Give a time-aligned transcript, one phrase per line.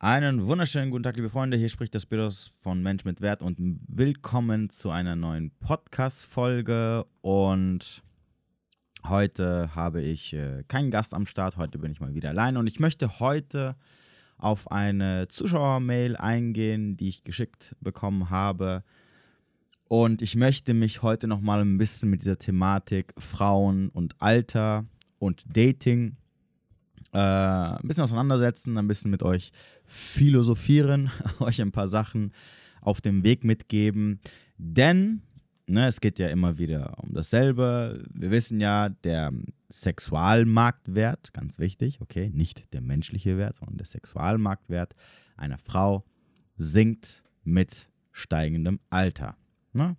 [0.00, 1.56] Einen wunderschönen guten Tag, liebe Freunde.
[1.56, 3.58] Hier spricht der Spiros von Mensch mit Wert und
[3.88, 7.04] willkommen zu einer neuen Podcast-Folge.
[7.20, 8.04] Und
[9.08, 11.56] heute habe ich äh, keinen Gast am Start.
[11.56, 13.74] Heute bin ich mal wieder allein und ich möchte heute
[14.36, 18.84] auf eine Zuschauermail eingehen, die ich geschickt bekommen habe.
[19.88, 24.84] Und ich möchte mich heute nochmal ein bisschen mit dieser Thematik Frauen und Alter
[25.18, 26.14] und Dating
[27.12, 29.52] äh, ein bisschen auseinandersetzen, ein bisschen mit euch
[29.84, 31.10] philosophieren,
[31.40, 32.32] euch ein paar Sachen
[32.80, 34.20] auf dem Weg mitgeben.
[34.56, 35.22] Denn
[35.68, 38.04] ne, es geht ja immer wieder um dasselbe.
[38.12, 39.32] Wir wissen ja, der
[39.70, 44.94] Sexualmarktwert, ganz wichtig, okay, nicht der menschliche Wert, sondern der Sexualmarktwert
[45.36, 46.04] einer Frau
[46.56, 49.36] sinkt mit steigendem Alter.
[49.72, 49.96] Ne?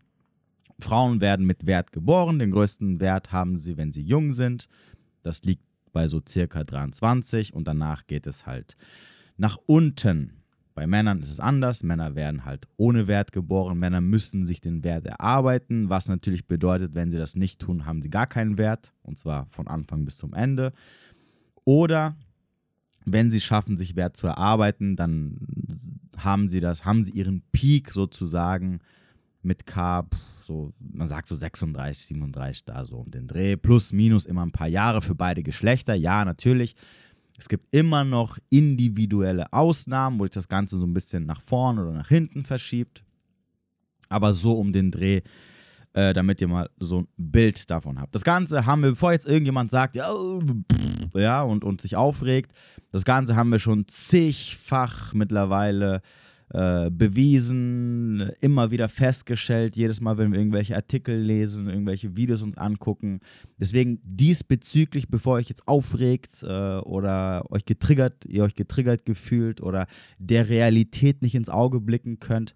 [0.80, 2.40] Frauen werden mit Wert geboren.
[2.40, 4.68] Den größten Wert haben sie, wenn sie jung sind.
[5.24, 8.76] Das liegt bei so circa 23 und danach geht es halt
[9.38, 10.34] nach unten.
[10.76, 11.84] Bei Männern ist es anders.
[11.84, 13.80] Männer werden halt ohne Wert geboren.
[13.80, 18.02] Männer müssen sich den Wert erarbeiten, was natürlich bedeutet, wenn sie das nicht tun, haben
[18.02, 18.94] sie gar keinen Wert.
[19.02, 20.72] Und zwar von Anfang bis zum Ende.
[21.66, 22.16] Oder
[23.06, 25.40] wenn sie schaffen, sich Wert zu erarbeiten, dann
[26.18, 28.80] haben sie das, haben sie ihren Peak sozusagen
[29.42, 30.06] mit K,
[30.50, 34.52] so, man sagt so 36, 37 da so um den Dreh, plus, minus immer ein
[34.52, 35.94] paar Jahre für beide Geschlechter.
[35.94, 36.76] Ja, natürlich.
[37.38, 41.78] Es gibt immer noch individuelle Ausnahmen, wo sich das Ganze so ein bisschen nach vorn
[41.78, 43.04] oder nach hinten verschiebt.
[44.10, 45.22] Aber so um den Dreh,
[45.94, 48.16] äh, damit ihr mal so ein Bild davon habt.
[48.16, 50.12] Das Ganze haben wir, bevor jetzt irgendjemand sagt, ja,
[51.14, 52.54] ja und, und sich aufregt,
[52.92, 56.02] das Ganze haben wir schon zigfach mittlerweile
[56.52, 62.58] äh, bewiesen, immer wieder festgestellt, jedes Mal, wenn wir irgendwelche Artikel lesen, irgendwelche Videos uns
[62.58, 63.20] angucken.
[63.60, 69.62] Deswegen diesbezüglich, bevor ihr euch jetzt aufregt äh, oder euch getriggert, ihr euch getriggert gefühlt
[69.62, 69.86] oder
[70.18, 72.56] der Realität nicht ins Auge blicken könnt,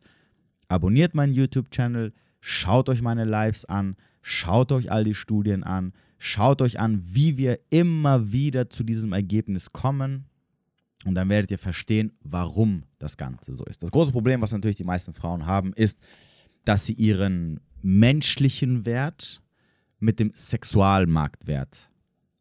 [0.67, 6.63] abonniert meinen YouTube-Channel, schaut euch meine Lives an, schaut euch all die Studien an, schaut
[6.63, 10.25] euch an, wie wir immer wieder zu diesem Ergebnis kommen
[11.05, 13.83] und dann werdet ihr verstehen, warum das Ganze so ist.
[13.83, 15.99] Das große Problem, was natürlich die meisten Frauen haben, ist,
[16.65, 19.41] dass sie ihren menschlichen Wert
[19.99, 21.89] mit dem Sexualmarktwert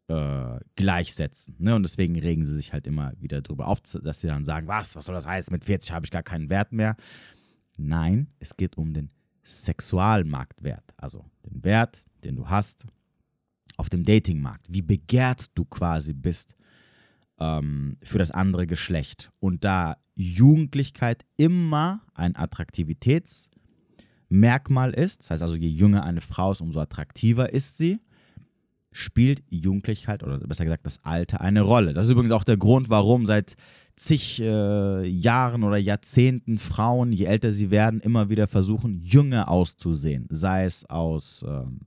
[0.07, 1.55] äh, gleichsetzen.
[1.59, 1.75] Ne?
[1.75, 4.95] Und deswegen regen sie sich halt immer wieder darüber auf, dass sie dann sagen, was,
[4.95, 6.95] was soll das heißen, mit 40 habe ich gar keinen Wert mehr.
[7.77, 9.09] Nein, es geht um den
[9.43, 12.85] Sexualmarktwert, also den Wert, den du hast
[13.77, 16.55] auf dem Datingmarkt, wie begehrt du quasi bist
[17.43, 19.31] ähm, für das andere Geschlecht.
[19.39, 26.61] Und da Jugendlichkeit immer ein Attraktivitätsmerkmal ist, das heißt also, je jünger eine Frau ist,
[26.61, 27.99] umso attraktiver ist sie,
[28.91, 31.93] spielt Jugendlichkeit oder besser gesagt das Alter eine Rolle.
[31.93, 33.55] Das ist übrigens auch der Grund, warum seit
[33.95, 40.27] zig äh, Jahren oder Jahrzehnten Frauen, je älter sie werden, immer wieder versuchen, jünger auszusehen.
[40.29, 41.79] Sei es aus ähm,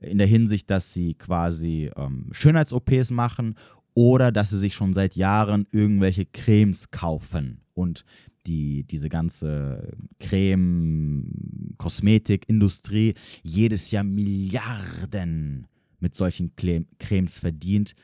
[0.00, 3.54] in der Hinsicht, dass sie quasi ähm, Schönheits-OPs machen
[3.94, 8.04] oder dass sie sich schon seit Jahren irgendwelche Cremes kaufen und
[8.46, 15.68] die, diese ganze Creme, Kosmetikindustrie jedes Jahr Milliarden
[16.00, 16.52] mit solchen
[16.98, 17.94] Cremes verdient,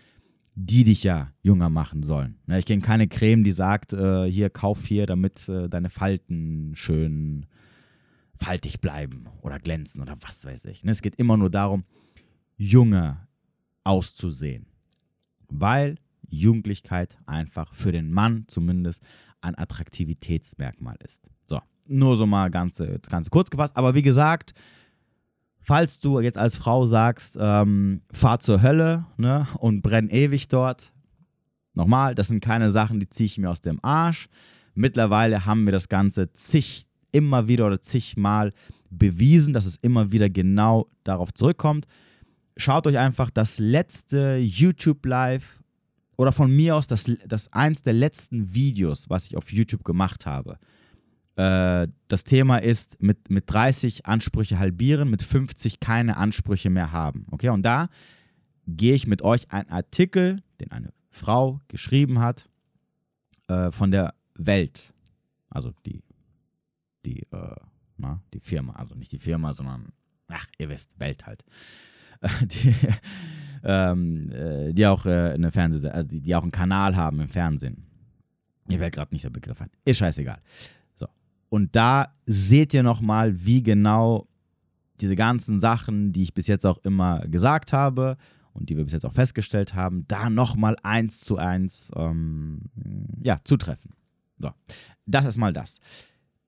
[0.54, 2.37] die dich ja jünger machen sollen.
[2.56, 7.47] Ich kenne keine Creme, die sagt, äh, hier kauf hier, damit äh, deine Falten schön
[8.37, 10.84] faltig bleiben oder glänzen oder was weiß ich.
[10.84, 11.84] Ne, es geht immer nur darum,
[12.56, 13.28] jünger
[13.84, 14.68] auszusehen
[15.49, 15.97] weil
[16.29, 19.03] Jugendlichkeit einfach für den Mann zumindest
[19.41, 21.31] ein Attraktivitätsmerkmal ist.
[21.47, 23.77] So, nur so mal ganz, ganz kurz gefasst.
[23.77, 24.55] Aber wie gesagt,
[25.61, 30.93] falls du jetzt als Frau sagst, ähm, fahr zur Hölle ne, und brenn ewig dort,
[31.75, 34.29] nochmal, das sind keine Sachen, die ziehe ich mir aus dem Arsch.
[34.75, 38.53] Mittlerweile haben wir das Ganze zig, immer wieder oder zigmal
[38.91, 41.87] bewiesen, dass es immer wieder genau darauf zurückkommt
[42.59, 45.63] schaut euch einfach das letzte YouTube Live
[46.17, 50.27] oder von mir aus das, das eins der letzten Videos, was ich auf YouTube gemacht
[50.27, 50.59] habe.
[51.37, 57.27] Äh, das Thema ist mit, mit 30 Ansprüche halbieren, mit 50 keine Ansprüche mehr haben.
[57.31, 57.88] Okay, und da
[58.67, 62.49] gehe ich mit euch einen Artikel, den eine Frau geschrieben hat,
[63.47, 64.93] äh, von der Welt.
[65.49, 66.03] Also die,
[67.05, 67.56] die, äh,
[67.97, 69.93] na, die Firma, also nicht die Firma, sondern,
[70.27, 71.44] ach, ihr wisst, Welt halt.
[72.43, 72.75] die,
[73.65, 77.29] ähm, äh, die auch äh, eine Fernseh also die, die, auch einen Kanal haben im
[77.29, 77.85] Fernsehen.
[78.67, 79.70] Mir fällt gerade nicht der Begriff ein.
[79.85, 80.41] Ist scheißegal.
[80.97, 81.06] So.
[81.49, 84.29] Und da seht ihr nochmal, wie genau
[85.00, 88.17] diese ganzen Sachen, die ich bis jetzt auch immer gesagt habe
[88.53, 92.62] und die wir bis jetzt auch festgestellt haben, da nochmal eins zu eins ähm,
[93.23, 93.93] ja, zutreffen.
[94.38, 94.50] So,
[95.06, 95.81] das ist mal das.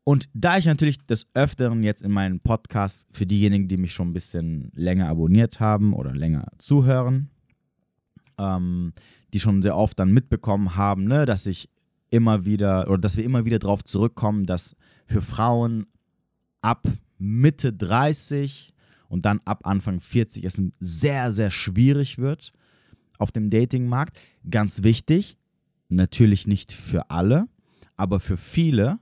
[0.05, 4.11] Und da ich natürlich des Öfteren jetzt in meinen Podcast für diejenigen, die mich schon
[4.11, 7.31] ein bisschen länger abonniert haben oder länger zuhören,
[8.39, 8.93] ähm,
[9.33, 11.69] die schon sehr oft dann mitbekommen haben, ne, dass ich
[12.11, 14.75] immer wieder oder dass wir immer wieder darauf zurückkommen, dass
[15.07, 15.87] für Frauen
[16.61, 16.87] ab
[17.19, 18.73] Mitte 30
[19.09, 22.53] und dann ab Anfang 40 es sehr, sehr schwierig wird
[23.19, 24.19] auf dem Datingmarkt.
[24.49, 25.37] Ganz wichtig,
[25.89, 27.47] natürlich nicht für alle,
[27.97, 28.99] aber für viele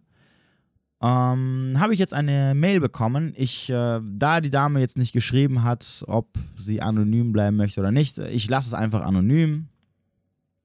[1.00, 3.32] ähm, habe ich jetzt eine Mail bekommen.
[3.36, 7.92] Ich, äh, da die Dame jetzt nicht geschrieben hat, ob sie anonym bleiben möchte oder
[7.92, 9.68] nicht, ich lasse es einfach anonym.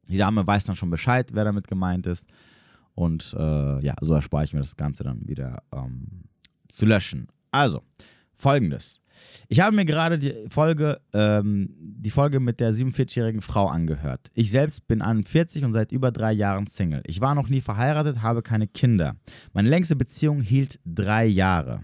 [0.09, 2.25] Die Dame weiß dann schon Bescheid, wer damit gemeint ist.
[2.95, 6.25] Und äh, ja, so erspare ich mir das Ganze dann wieder ähm,
[6.67, 7.27] zu löschen.
[7.51, 7.81] Also,
[8.35, 9.01] folgendes.
[9.47, 14.31] Ich habe mir gerade die Folge, ähm, die Folge mit der 47-jährigen Frau angehört.
[14.33, 17.03] Ich selbst bin 41 und seit über drei Jahren Single.
[17.05, 19.15] Ich war noch nie verheiratet, habe keine Kinder.
[19.53, 21.83] Meine längste Beziehung hielt drei Jahre.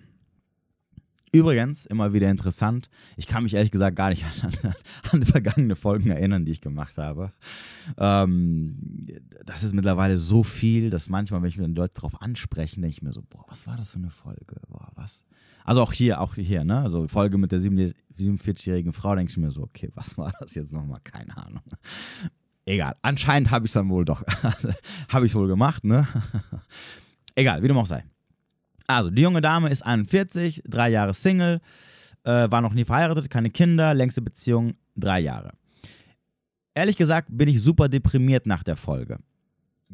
[1.32, 4.74] Übrigens, immer wieder interessant, ich kann mich ehrlich gesagt gar nicht an,
[5.12, 7.32] an vergangene Folgen erinnern, die ich gemacht habe.
[7.98, 9.08] Ähm,
[9.46, 12.90] das ist mittlerweile so viel, dass manchmal, wenn ich mir dann Leute darauf anspreche, denke
[12.90, 14.56] ich mir so, boah, was war das für eine Folge?
[14.68, 15.24] Boah, was?
[15.64, 16.82] Also auch hier, auch hier, ne?
[16.82, 20.74] Also Folge mit der 47-jährigen Frau, denke ich mir so, okay, was war das jetzt
[20.74, 21.00] nochmal?
[21.04, 21.62] Keine Ahnung.
[22.66, 24.24] Egal, anscheinend habe ich es dann wohl doch,
[25.10, 26.08] habe ich wohl gemacht, ne?
[27.36, 28.04] Egal, wie dem auch sei.
[28.90, 31.62] Also, die junge Dame ist 41, drei Jahre Single,
[32.24, 35.52] äh, war noch nie verheiratet, keine Kinder, längste Beziehung drei Jahre.
[36.74, 39.20] Ehrlich gesagt bin ich super deprimiert nach der Folge.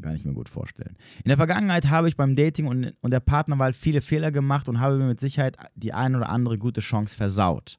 [0.01, 0.95] Kann ich mir gut vorstellen.
[1.25, 4.79] In der Vergangenheit habe ich beim Dating und, und der Partnerwahl viele Fehler gemacht und
[4.79, 7.77] habe mir mit Sicherheit die ein oder andere gute Chance versaut.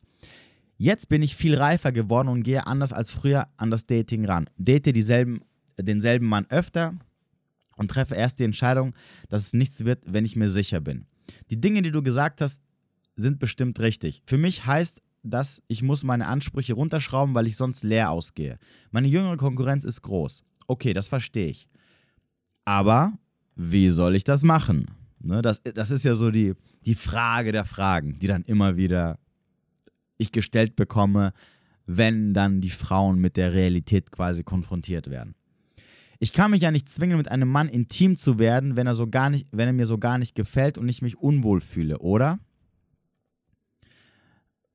[0.77, 4.51] Jetzt bin ich viel reifer geworden und gehe anders als früher an das Dating ran.
[4.59, 5.41] Date dieselben,
[5.81, 6.93] denselben Mann öfter,
[7.77, 8.95] und treffe erst die Entscheidung,
[9.29, 11.07] dass es nichts wird, wenn ich mir sicher bin.
[11.51, 12.61] Die Dinge, die du gesagt hast,
[13.17, 14.23] sind bestimmt richtig.
[14.27, 18.59] Für mich heißt das, ich muss meine Ansprüche runterschrauben, weil ich sonst leer ausgehe.
[18.91, 20.45] Meine jüngere Konkurrenz ist groß.
[20.67, 21.69] Okay, das verstehe ich.
[22.65, 23.13] Aber
[23.55, 24.87] wie soll ich das machen?
[25.21, 29.19] Ne, das, das ist ja so die, die Frage der Fragen, die dann immer wieder
[30.19, 31.33] ich gestellt bekomme,
[31.87, 35.35] wenn dann die Frauen mit der Realität quasi konfrontiert werden.
[36.19, 39.07] Ich kann mich ja nicht zwingen, mit einem Mann intim zu werden, wenn er, so
[39.07, 42.39] gar nicht, wenn er mir so gar nicht gefällt und ich mich unwohl fühle, oder?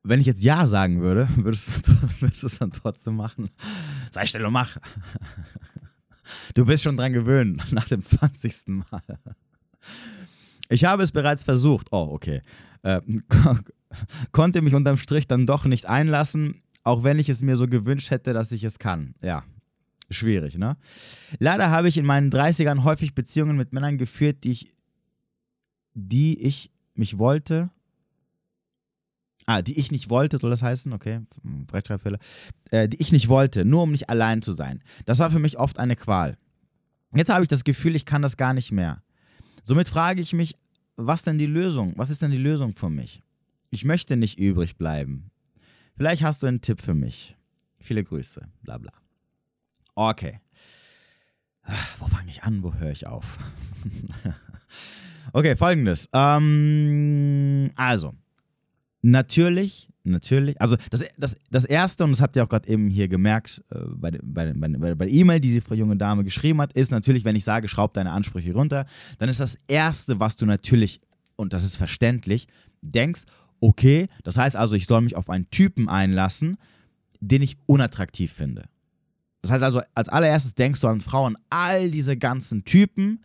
[0.04, 3.50] Wenn ich jetzt Ja sagen würde, würdest du, würdest du es dann trotzdem machen?
[4.12, 4.78] Sei still und mach.
[6.54, 8.68] Du bist schon dran gewöhnt, nach dem 20.
[8.68, 9.02] Mal.
[10.70, 11.88] Ich habe es bereits versucht.
[11.92, 12.42] Oh, okay.
[12.84, 13.02] Äh,
[14.32, 18.12] konnte mich unterm Strich dann doch nicht einlassen, auch wenn ich es mir so gewünscht
[18.12, 19.14] hätte, dass ich es kann.
[19.22, 19.44] Ja,
[20.12, 20.78] schwierig, ne?
[21.40, 24.74] Leider habe ich in meinen 30ern häufig Beziehungen mit Männern geführt, die ich,
[25.94, 27.70] die ich mich wollte.
[29.48, 30.94] Ah, die ich nicht wollte, soll das heißen?
[30.94, 31.22] Okay,
[31.72, 32.20] Rechtschreibfehler.
[32.70, 34.84] Äh, die ich nicht wollte, nur um nicht allein zu sein.
[35.06, 36.38] Das war für mich oft eine Qual.
[37.14, 39.04] Jetzt habe ich das Gefühl, ich kann das gar nicht mehr.
[39.64, 40.56] Somit frage ich mich,
[40.96, 41.94] was denn die Lösung?
[41.98, 43.22] Was ist denn die Lösung für mich?
[43.70, 45.32] Ich möchte nicht übrig bleiben.
[45.96, 47.36] Vielleicht hast du einen Tipp für mich.
[47.80, 48.92] Viele Grüße, bla bla.
[49.96, 50.40] Okay.
[52.00, 52.64] Wo fange ich an?
[52.64, 53.38] Wo höre ich auf?
[55.34, 56.10] okay, folgendes.
[56.14, 58.14] Ähm, also,
[59.02, 63.08] natürlich, natürlich, also das, das, das Erste, und das habt ihr auch gerade eben hier
[63.08, 66.92] gemerkt, äh, bei, bei, bei, bei der E-Mail, die die junge Dame geschrieben hat, ist
[66.92, 68.86] natürlich, wenn ich sage, schraub deine Ansprüche runter,
[69.20, 71.02] dann ist das Erste, was du natürlich,
[71.36, 72.48] und das ist verständlich,
[72.82, 73.24] denkst,
[73.60, 76.58] okay, das heißt also, ich soll mich auf einen Typen einlassen,
[77.20, 78.64] den ich unattraktiv finde.
[79.42, 83.24] Das heißt also, als allererstes denkst du an Frauen, all diese ganzen Typen,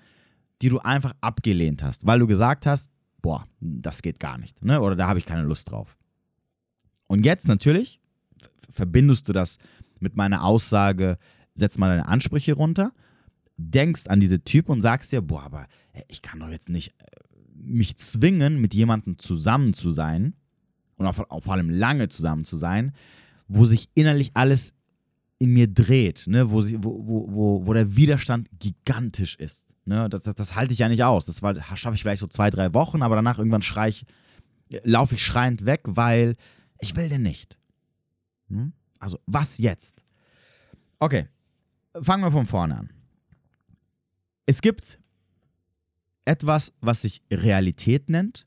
[0.63, 4.81] die du einfach abgelehnt hast, weil du gesagt hast, boah, das geht gar nicht, ne?
[4.81, 5.97] oder da habe ich keine Lust drauf.
[7.07, 8.01] Und jetzt natürlich
[8.71, 9.59] verbindest du das
[10.01, 11.19] mit meiner Aussage,
[11.55, 12.93] setz mal deine Ansprüche runter,
[13.57, 15.67] denkst an diese Typen und sagst dir, boah, aber
[16.09, 17.05] ich kann doch jetzt nicht äh,
[17.55, 20.35] mich zwingen, mit jemandem zusammen zu sein
[20.97, 22.93] und vor allem lange zusammen zu sein,
[23.49, 24.75] wo sich innerlich alles
[25.39, 26.51] in mir dreht, ne?
[26.51, 29.75] wo, sie, wo, wo, wo der Widerstand gigantisch ist.
[29.85, 30.09] Ne?
[30.09, 31.25] Das, das, das halte ich ja nicht aus.
[31.25, 34.07] Das schaffe ich vielleicht so zwei, drei Wochen, aber danach irgendwann schrei ich,
[34.83, 36.37] laufe ich schreiend weg, weil
[36.81, 37.59] ich will den nicht.
[38.49, 38.73] Hm?
[38.99, 40.05] Also, was jetzt?
[40.99, 41.29] Okay,
[42.01, 42.91] fangen wir von vorne an.
[44.47, 44.99] Es gibt
[46.25, 48.47] etwas, was sich Realität nennt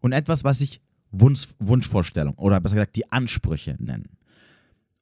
[0.00, 0.80] und etwas, was sich
[1.10, 4.17] Wunsch, Wunschvorstellung oder besser gesagt die Ansprüche nennen.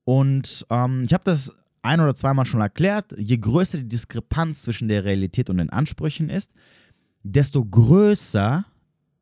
[0.07, 4.87] Und ähm, ich habe das ein oder zweimal schon erklärt, je größer die Diskrepanz zwischen
[4.87, 6.53] der Realität und den Ansprüchen ist,
[7.25, 8.65] desto größer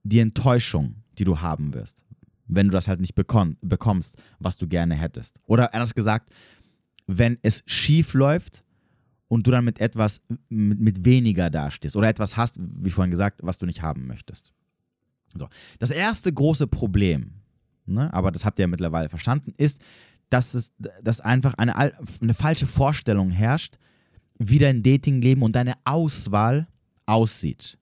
[0.02, 2.04] die Enttäuschung, die du haben wirst,
[2.48, 5.40] wenn du das halt nicht bekomm bekommst, was du gerne hättest.
[5.46, 6.30] Oder anders gesagt,
[7.06, 8.62] wenn es schief läuft
[9.28, 13.40] und du dann mit etwas, mit, mit weniger dastehst oder etwas hast, wie vorhin gesagt,
[13.42, 14.52] was du nicht haben möchtest.
[15.34, 15.48] So.
[15.78, 17.32] Das erste große Problem,
[17.86, 19.80] ne, aber das habt ihr ja mittlerweile verstanden, ist,
[20.30, 23.76] dass, es, dass einfach eine, eine falsche Vorstellung herrscht,
[24.38, 26.66] wie dein Datingleben und deine Auswahl
[27.06, 27.78] aussieht.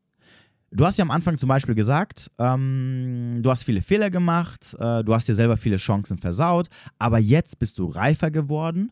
[0.71, 5.05] Du hast ja am Anfang zum Beispiel gesagt, ähm, du hast viele Fehler gemacht, äh,
[5.05, 6.69] du hast dir selber viele Chancen versaut,
[6.99, 8.91] aber jetzt bist du reifer geworden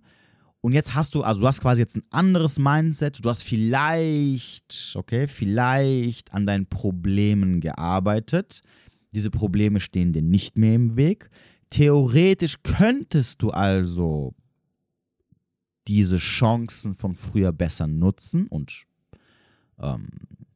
[0.61, 4.95] und jetzt hast du, also du hast quasi jetzt ein anderes Mindset, du hast vielleicht,
[4.95, 8.61] okay, vielleicht an deinen Problemen gearbeitet.
[9.13, 11.31] Diese Probleme stehen dir nicht mehr im Weg.
[11.71, 14.35] Theoretisch könntest du also
[15.87, 18.87] diese Chancen von früher besser nutzen und
[19.79, 20.09] ähm,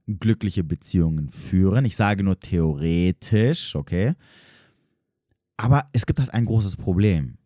[0.06, 1.85] glückliche Beziehungen führen.
[1.85, 4.14] Ich sage nur theoretisch, okay?
[5.56, 7.38] Aber es gibt halt ein großes Problem.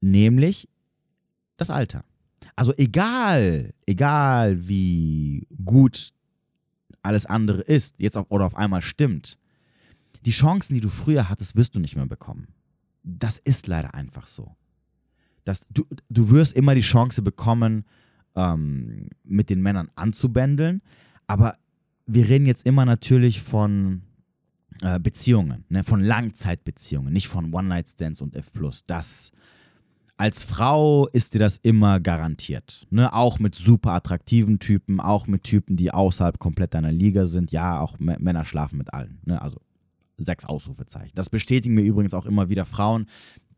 [0.00, 0.68] Nämlich
[1.58, 2.04] das Alter.
[2.56, 6.12] Also egal, egal wie gut
[7.02, 9.38] alles andere ist, jetzt auf, oder auf einmal stimmt,
[10.24, 12.48] die Chancen, die du früher hattest, wirst du nicht mehr bekommen
[13.02, 14.54] das ist leider einfach so.
[15.44, 17.84] Das, du, du wirst immer die Chance bekommen,
[18.36, 20.82] ähm, mit den Männern anzubändeln,
[21.26, 21.54] aber
[22.06, 24.02] wir reden jetzt immer natürlich von
[24.82, 25.84] äh, Beziehungen, ne?
[25.84, 28.50] von Langzeitbeziehungen, nicht von One-Night-Stands und F+.
[28.86, 29.32] Das,
[30.16, 32.86] als Frau ist dir das immer garantiert.
[32.90, 33.12] Ne?
[33.12, 37.52] Auch mit super attraktiven Typen, auch mit Typen, die außerhalb komplett deiner Liga sind.
[37.52, 39.20] Ja, auch Männer schlafen mit allen.
[39.24, 39.40] Ne?
[39.40, 39.60] Also
[40.16, 41.12] sechs Ausrufezeichen.
[41.14, 43.06] Das bestätigen mir übrigens auch immer wieder Frauen,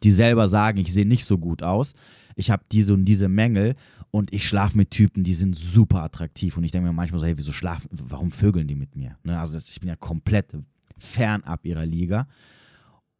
[0.03, 1.95] die selber sagen, ich sehe nicht so gut aus,
[2.37, 3.77] ich habe diese und diese Mängel
[4.11, 7.27] und ich schlafe mit Typen, die sind super attraktiv und ich denke mir manchmal so,
[7.27, 9.17] hey, wieso schlafen, warum vögeln die mit mir?
[9.25, 9.39] Ne?
[9.39, 10.53] Also ich bin ja komplett
[10.99, 12.27] fernab ihrer Liga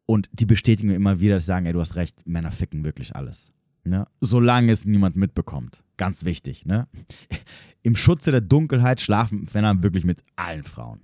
[0.05, 2.83] und die bestätigen mir immer wieder, dass sie sagen, ey, du hast recht, Männer ficken
[2.83, 3.51] wirklich alles.
[3.83, 4.07] Ne?
[4.19, 5.83] Solange es niemand mitbekommt.
[5.97, 6.65] Ganz wichtig.
[6.65, 6.87] Ne?
[7.83, 11.01] Im Schutze der Dunkelheit schlafen Männer wirklich mit allen Frauen.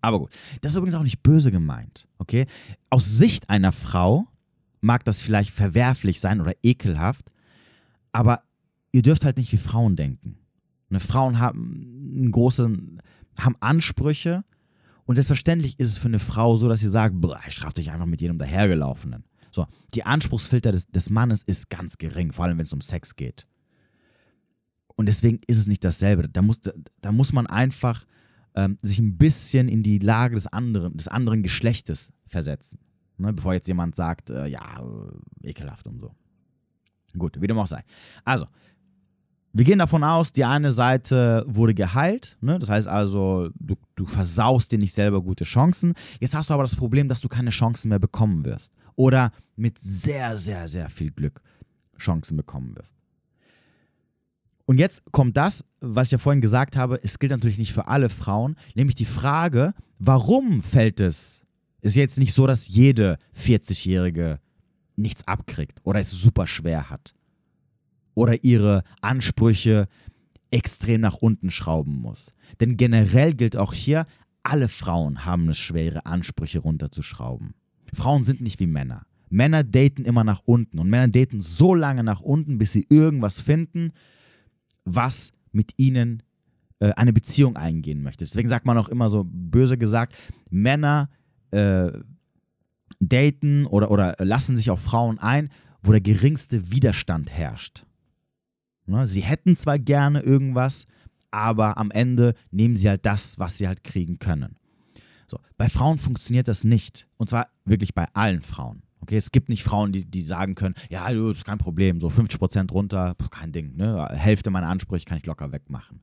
[0.00, 2.46] Aber gut, das ist übrigens auch nicht böse gemeint, okay?
[2.90, 4.26] Aus Sicht einer Frau
[4.80, 7.30] mag das vielleicht verwerflich sein oder ekelhaft,
[8.12, 8.42] aber
[8.92, 10.38] ihr dürft halt nicht wie Frauen denken.
[10.88, 13.02] Ne, Frauen haben großen,
[13.38, 14.44] haben Ansprüche
[15.04, 17.14] und selbstverständlich ist es für eine Frau so, dass sie sagt,
[17.46, 19.24] ich strafe dich einfach mit jedem dahergelaufenen.
[19.50, 23.16] So, die Anspruchsfilter des, des Mannes ist ganz gering, vor allem wenn es um Sex
[23.16, 23.46] geht.
[24.96, 26.28] Und deswegen ist es nicht dasselbe.
[26.28, 28.04] Da muss, da, da muss man einfach
[28.58, 32.80] ähm, sich ein bisschen in die Lage des anderen, des anderen Geschlechtes versetzen.
[33.16, 34.80] Ne, bevor jetzt jemand sagt, äh, ja,
[35.42, 36.12] äh, ekelhaft und so.
[37.16, 37.82] Gut, wie dem auch sei.
[38.24, 38.46] Also,
[39.52, 42.36] wir gehen davon aus, die eine Seite wurde geheilt.
[42.40, 42.58] Ne?
[42.58, 45.94] Das heißt also, du, du versaust dir nicht selber gute Chancen.
[46.20, 48.74] Jetzt hast du aber das Problem, dass du keine Chancen mehr bekommen wirst.
[48.94, 51.40] Oder mit sehr, sehr, sehr viel Glück
[51.96, 52.97] Chancen bekommen wirst.
[54.68, 57.88] Und jetzt kommt das, was ich ja vorhin gesagt habe, es gilt natürlich nicht für
[57.88, 61.42] alle Frauen, nämlich die Frage, warum fällt es?
[61.80, 64.40] Ist jetzt nicht so, dass jede 40-Jährige
[64.94, 67.14] nichts abkriegt oder es super schwer hat
[68.12, 69.88] oder ihre Ansprüche
[70.50, 72.34] extrem nach unten schrauben muss.
[72.60, 74.04] Denn generell gilt auch hier,
[74.42, 77.54] alle Frauen haben es schwer, ihre Ansprüche runterzuschrauben.
[77.94, 79.06] Frauen sind nicht wie Männer.
[79.30, 83.40] Männer daten immer nach unten und Männer daten so lange nach unten, bis sie irgendwas
[83.40, 83.92] finden,
[84.94, 86.22] was mit ihnen
[86.80, 88.24] äh, eine Beziehung eingehen möchte.
[88.24, 90.14] Deswegen sagt man auch immer so böse gesagt,
[90.50, 91.10] Männer
[91.50, 91.90] äh,
[93.00, 95.50] daten oder, oder lassen sich auf Frauen ein,
[95.82, 97.84] wo der geringste Widerstand herrscht.
[98.86, 99.06] Ne?
[99.06, 100.86] Sie hätten zwar gerne irgendwas,
[101.30, 104.56] aber am Ende nehmen sie halt das, was sie halt kriegen können.
[105.26, 107.06] So, bei Frauen funktioniert das nicht.
[107.16, 108.82] Und zwar wirklich bei allen Frauen.
[109.08, 112.08] Okay, es gibt nicht Frauen, die, die sagen können, ja, du, ist kein Problem, so
[112.08, 114.06] 50% runter, kein Ding, ne?
[114.12, 116.02] Hälfte meiner Ansprüche kann ich locker wegmachen.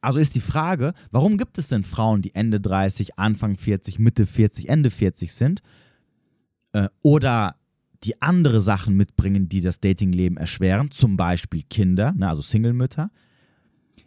[0.00, 4.26] Also ist die Frage, warum gibt es denn Frauen, die Ende 30, Anfang 40, Mitte
[4.26, 5.62] 40, Ende 40 sind
[6.72, 7.54] äh, oder
[8.02, 13.12] die andere Sachen mitbringen, die das Datingleben erschweren, zum Beispiel Kinder, ne, also Single-Mütter,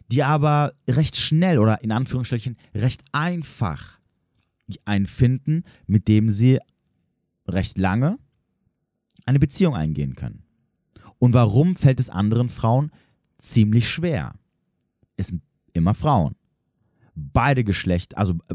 [0.08, 4.00] die aber recht schnell oder in Anführungsstrichen recht einfach
[4.84, 6.58] einen finden, mit dem sie
[7.46, 8.18] recht lange
[9.26, 10.44] eine Beziehung eingehen können.
[11.18, 12.90] Und warum fällt es anderen Frauen
[13.38, 14.34] ziemlich schwer?
[15.16, 16.34] Es sind immer Frauen.
[17.14, 18.54] Beide Geschlechter, also äh,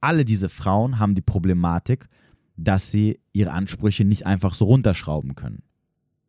[0.00, 2.08] alle diese Frauen haben die Problematik,
[2.56, 5.62] dass sie ihre Ansprüche nicht einfach so runterschrauben können.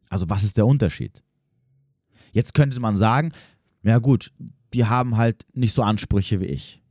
[0.09, 1.23] Also was ist der Unterschied?
[2.31, 3.31] Jetzt könnte man sagen,
[3.83, 4.31] ja gut,
[4.73, 6.81] die haben halt nicht so Ansprüche wie ich.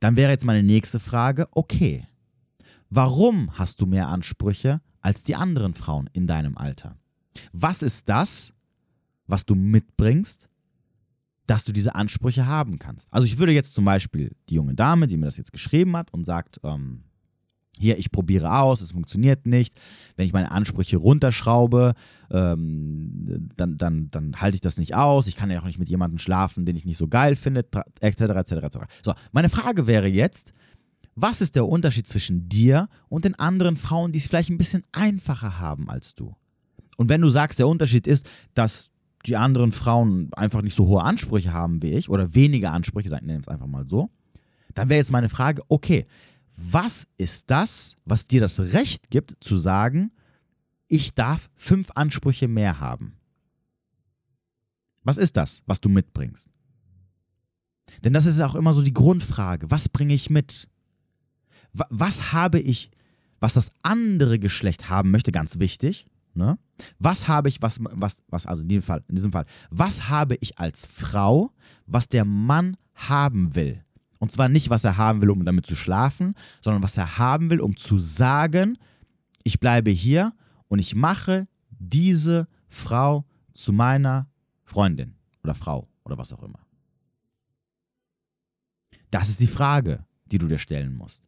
[0.00, 2.06] Dann wäre jetzt meine nächste Frage, okay,
[2.90, 6.96] warum hast du mehr Ansprüche als die anderen Frauen in deinem Alter?
[7.52, 8.52] Was ist das,
[9.26, 10.48] was du mitbringst,
[11.46, 13.12] dass du diese Ansprüche haben kannst?
[13.12, 16.12] Also ich würde jetzt zum Beispiel die junge Dame, die mir das jetzt geschrieben hat
[16.12, 17.04] und sagt, ähm,
[17.78, 19.78] hier, ich probiere aus, es funktioniert nicht.
[20.16, 21.94] Wenn ich meine Ansprüche runterschraube,
[22.30, 25.26] ähm, dann, dann, dann halte ich das nicht aus.
[25.26, 27.66] Ich kann ja auch nicht mit jemandem schlafen, den ich nicht so geil finde,
[28.00, 28.78] etc., etc., etc.
[29.04, 30.54] So, meine Frage wäre jetzt,
[31.16, 34.84] was ist der Unterschied zwischen dir und den anderen Frauen, die es vielleicht ein bisschen
[34.92, 36.36] einfacher haben als du?
[36.98, 38.90] Und wenn du sagst, der Unterschied ist, dass
[39.24, 43.26] die anderen Frauen einfach nicht so hohe Ansprüche haben wie ich oder weniger Ansprüche, sagen
[43.26, 44.10] wir es einfach mal so,
[44.74, 46.06] dann wäre jetzt meine Frage, okay,
[46.56, 50.12] was ist das, was dir das Recht gibt zu sagen,
[50.86, 53.14] ich darf fünf Ansprüche mehr haben?
[55.02, 56.50] Was ist das, was du mitbringst?
[58.04, 59.70] Denn das ist auch immer so die Grundfrage.
[59.70, 60.68] Was bringe ich mit?
[61.90, 62.90] Was habe ich,
[63.40, 66.06] was das andere Geschlecht haben möchte, ganz wichtig.
[66.34, 66.58] Ne?
[66.98, 70.36] Was habe ich, was, was, was, also in diesem, Fall, in diesem Fall, was habe
[70.40, 71.52] ich als Frau,
[71.86, 73.82] was der Mann haben will?
[74.18, 77.50] Und zwar nicht, was er haben will, um damit zu schlafen, sondern was er haben
[77.50, 78.78] will, um zu sagen,
[79.44, 80.32] ich bleibe hier
[80.68, 84.28] und ich mache diese Frau zu meiner
[84.64, 86.60] Freundin oder Frau oder was auch immer.
[89.10, 91.25] Das ist die Frage, die du dir stellen musst.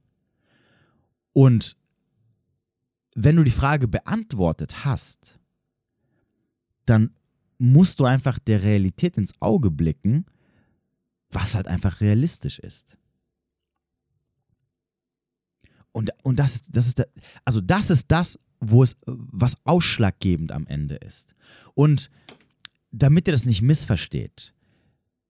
[1.38, 1.76] Und
[3.14, 5.38] wenn du die Frage beantwortet hast,
[6.86, 7.14] dann
[7.58, 10.24] musst du einfach der Realität ins Auge blicken
[11.30, 12.98] was halt einfach realistisch ist.
[15.92, 17.08] Und, und das, das ist der,
[17.44, 21.34] also das ist das, wo es, was ausschlaggebend am Ende ist.
[21.74, 22.10] Und
[22.90, 24.54] damit ihr das nicht missversteht,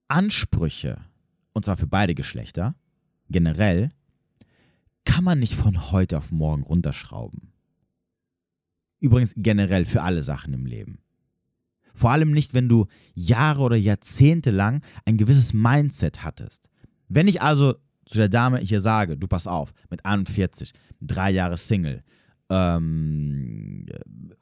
[0.07, 1.01] Ansprüche,
[1.53, 2.75] und zwar für beide Geschlechter,
[3.29, 3.91] generell,
[5.09, 7.51] kann man nicht von heute auf morgen runterschrauben.
[8.99, 10.99] Übrigens generell für alle Sachen im Leben.
[11.95, 16.69] Vor allem nicht, wenn du Jahre oder Jahrzehnte lang ein gewisses Mindset hattest.
[17.07, 17.73] Wenn ich also
[18.05, 22.03] zu der Dame hier sage, du pass auf, mit 41, drei Jahre Single,
[22.51, 23.87] ähm,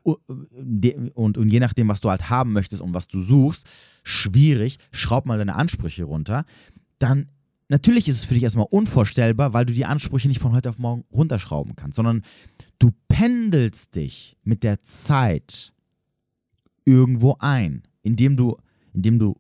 [0.04, 3.68] und, und je nachdem, was du halt haben möchtest und was du suchst,
[4.04, 6.46] schwierig, schraub mal deine Ansprüche runter,
[7.00, 7.30] dann
[7.70, 10.80] natürlich ist es für dich erstmal unvorstellbar, weil du die Ansprüche nicht von heute auf
[10.80, 12.24] morgen runterschrauben kannst, sondern
[12.80, 15.74] du pendelst dich mit der Zeit
[16.86, 18.58] irgendwo ein, indem du,
[18.94, 19.36] indem du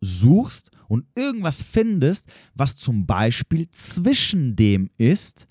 [0.00, 5.46] suchst und irgendwas findest, was zum Beispiel zwischen dem ist,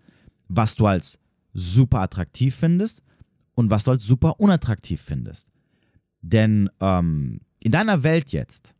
[0.47, 1.19] was du als
[1.53, 3.03] super attraktiv findest
[3.53, 5.49] und was du als super unattraktiv findest.
[6.21, 8.73] Denn ähm, in deiner Welt jetzt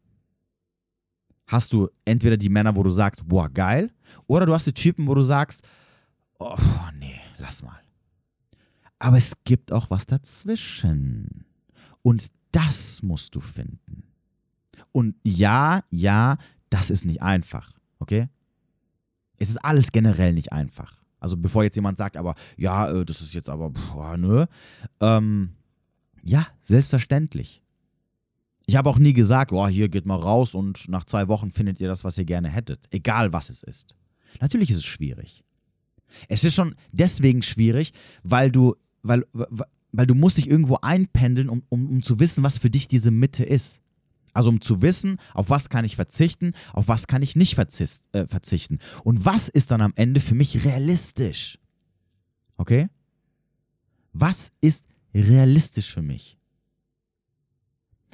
[1.50, 3.92] hast du entweder die Männer, wo du sagst, boah, geil,
[4.28, 5.68] oder du hast die Typen, wo du sagst,
[6.38, 6.56] oh,
[6.98, 7.80] nee, lass mal.
[9.00, 11.46] Aber es gibt auch was dazwischen.
[12.04, 14.04] Und das musst du finden.
[14.92, 16.38] Und ja, ja,
[16.70, 18.30] das ist nicht einfach, okay?
[19.38, 21.02] Es ist alles generell nicht einfach.
[21.20, 24.46] Also bevor jetzt jemand sagt, aber ja, äh, das ist jetzt aber, boah, nö.
[25.00, 25.56] Ähm,
[26.24, 27.64] ja, selbstverständlich.
[28.70, 31.80] Ich habe auch nie gesagt, boah, hier geht mal raus und nach zwei Wochen findet
[31.80, 32.86] ihr das, was ihr gerne hättet.
[32.92, 33.96] Egal was es ist.
[34.42, 35.44] Natürlich ist es schwierig.
[36.28, 41.64] Es ist schon deswegen schwierig, weil du, weil, weil du musst dich irgendwo einpendeln, um,
[41.70, 43.82] um, um zu wissen, was für dich diese Mitte ist.
[44.34, 48.28] Also um zu wissen, auf was kann ich verzichten, auf was kann ich nicht äh,
[48.28, 48.78] verzichten.
[49.04, 51.58] Und was ist dann am Ende für mich realistisch?
[52.58, 52.88] Okay?
[54.14, 56.39] Was ist realistisch für mich?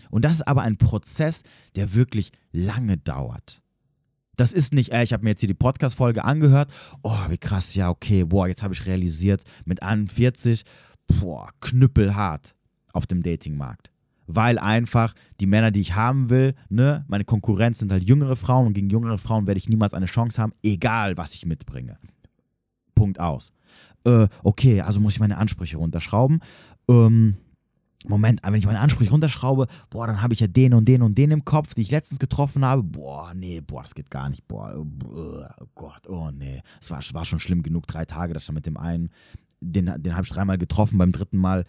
[0.10, 1.44] Und das ist aber ein Prozess,
[1.76, 3.62] der wirklich lange dauert.
[4.36, 6.70] Das ist nicht, äh, ich habe mir jetzt hier die Podcast-Folge angehört,
[7.04, 10.64] oh, wie krass, ja, okay, boah, jetzt habe ich realisiert, mit 41,
[11.08, 12.56] boah, knüppelhart
[12.92, 13.92] auf dem Datingmarkt.
[14.28, 18.68] Weil einfach die Männer, die ich haben will, ne, meine Konkurrenz sind halt jüngere Frauen
[18.68, 21.98] und gegen jüngere Frauen werde ich niemals eine Chance haben, egal was ich mitbringe.
[22.96, 23.52] Punkt aus.
[24.06, 26.40] Äh, okay, also muss ich meine Ansprüche runterschrauben.
[26.90, 27.36] Ähm,
[28.10, 31.18] Moment, wenn ich meine Ansprüche runterschraube, boah, dann habe ich ja den und den und
[31.18, 32.84] den im Kopf, die ich letztens getroffen habe.
[32.84, 34.48] Boah, nee, boah, das geht gar nicht.
[34.48, 36.62] Boah, oh Gott, oh nee.
[36.82, 39.10] Es war, war schon schlimm genug, drei Tage, dass ich mit dem einen
[39.60, 40.98] den, den habe ich dreimal getroffen.
[40.98, 41.66] Beim dritten Mal,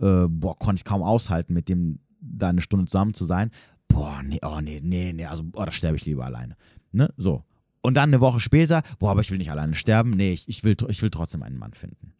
[0.00, 3.50] äh, boah, konnte ich kaum aushalten, mit dem da eine Stunde zusammen zu sein.
[3.88, 6.56] Boah, nee, oh, nee, nee, nee, also, oh, da sterbe ich lieber alleine.
[6.92, 7.44] Ne, so.
[7.80, 10.10] Und dann eine Woche später, boah, aber ich will nicht alleine sterben.
[10.10, 12.12] Nee, ich, ich, will, ich will trotzdem einen Mann finden.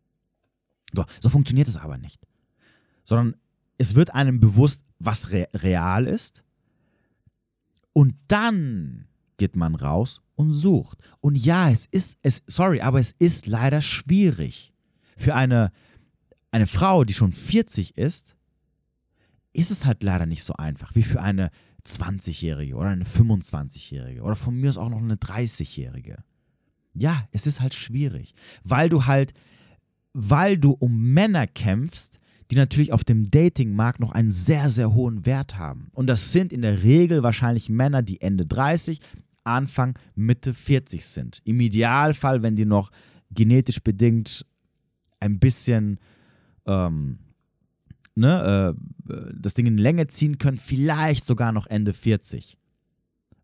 [0.95, 2.21] So, so funktioniert es aber nicht.
[3.05, 3.37] Sondern
[3.79, 6.45] es wird einem bewusst, was re real ist
[7.93, 9.07] Und dann
[9.39, 10.99] geht man raus und sucht.
[11.21, 14.73] Und ja, es ist, es, sorry, aber es ist leider schwierig.
[15.17, 15.73] Für eine,
[16.51, 18.37] eine Frau, die schon 40 ist,
[19.53, 21.51] ist es halt leider nicht so einfach wie für eine
[21.85, 26.23] 20-Jährige oder eine 25-Jährige oder von mir aus auch noch eine 30-Jährige.
[26.95, 29.33] Ja, es ist halt schwierig, weil du halt,
[30.13, 35.27] weil du um Männer kämpfst, die natürlich auf dem Datingmarkt noch einen sehr, sehr hohen
[35.27, 35.89] Wert haben.
[35.93, 39.01] Und das sind in der Regel wahrscheinlich Männer, die Ende 30,
[39.45, 41.41] Anfang, Mitte 40 sind.
[41.45, 42.91] Im Idealfall, wenn die noch
[43.31, 44.47] genetisch bedingt
[45.21, 45.99] ein bisschen
[46.67, 47.19] ähm,
[48.15, 48.75] ne,
[49.09, 52.57] äh, das Ding in Länge ziehen können, vielleicht sogar noch Ende 40.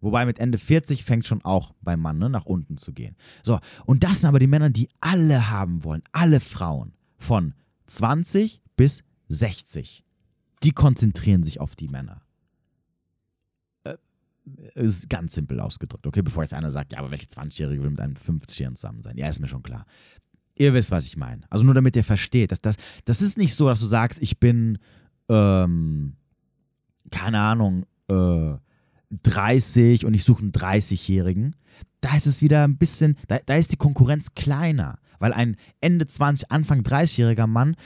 [0.00, 3.16] Wobei mit Ende 40 fängt schon auch beim Mann ne, nach unten zu gehen.
[3.42, 7.54] So, und das sind aber die Männer, die alle haben wollen, alle Frauen von
[7.86, 10.04] 20 bis 60.
[10.62, 12.22] Die konzentrieren sich auf die Männer.
[13.84, 13.96] Äh,
[14.74, 16.22] ist ganz simpel ausgedrückt, okay?
[16.22, 19.16] Bevor jetzt einer sagt, ja, aber welche 20-Jährige will mit einem 50-Jährigen zusammen sein?
[19.16, 19.86] Ja, ist mir schon klar.
[20.56, 21.42] Ihr wisst, was ich meine.
[21.50, 22.52] Also nur damit ihr versteht.
[22.52, 24.78] Dass das, das ist nicht so, dass du sagst, ich bin,
[25.28, 26.16] ähm,
[27.10, 28.54] keine Ahnung, äh,
[29.22, 31.56] 30 und ich suche einen 30-Jährigen.
[32.00, 34.98] Da ist es wieder ein bisschen, da, da ist die Konkurrenz kleiner.
[35.18, 37.76] Weil ein Ende 20, Anfang 30-jähriger Mann,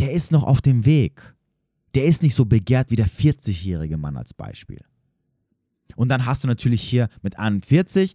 [0.00, 1.34] der ist noch auf dem Weg.
[1.94, 4.82] Der ist nicht so begehrt wie der 40-jährige Mann als Beispiel.
[5.96, 8.14] Und dann hast du natürlich hier mit 41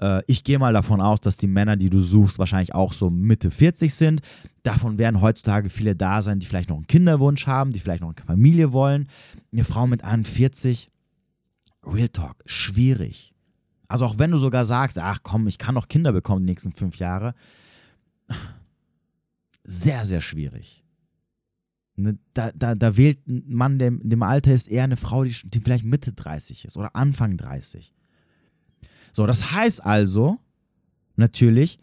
[0.00, 3.10] äh, ich gehe mal davon aus, dass die Männer, die du suchst, wahrscheinlich auch so
[3.10, 4.20] Mitte 40 sind.
[4.62, 8.14] Davon werden heutzutage viele da sein, die vielleicht noch einen Kinderwunsch haben, die vielleicht noch
[8.14, 9.08] eine Familie wollen.
[9.52, 10.90] Eine Frau mit 41,
[11.84, 13.34] Real Talk, schwierig.
[13.88, 16.72] Also auch wenn du sogar sagst, ach komm, ich kann noch Kinder bekommen die nächsten
[16.72, 17.34] fünf Jahre,
[19.62, 20.83] sehr, sehr schwierig.
[21.96, 25.34] Ne, da, da, da wählt ein Mann, der dem Alter ist, eher eine Frau, die,
[25.44, 27.92] die vielleicht Mitte 30 ist oder Anfang 30.
[29.12, 30.38] So, das heißt also,
[31.14, 31.78] natürlich,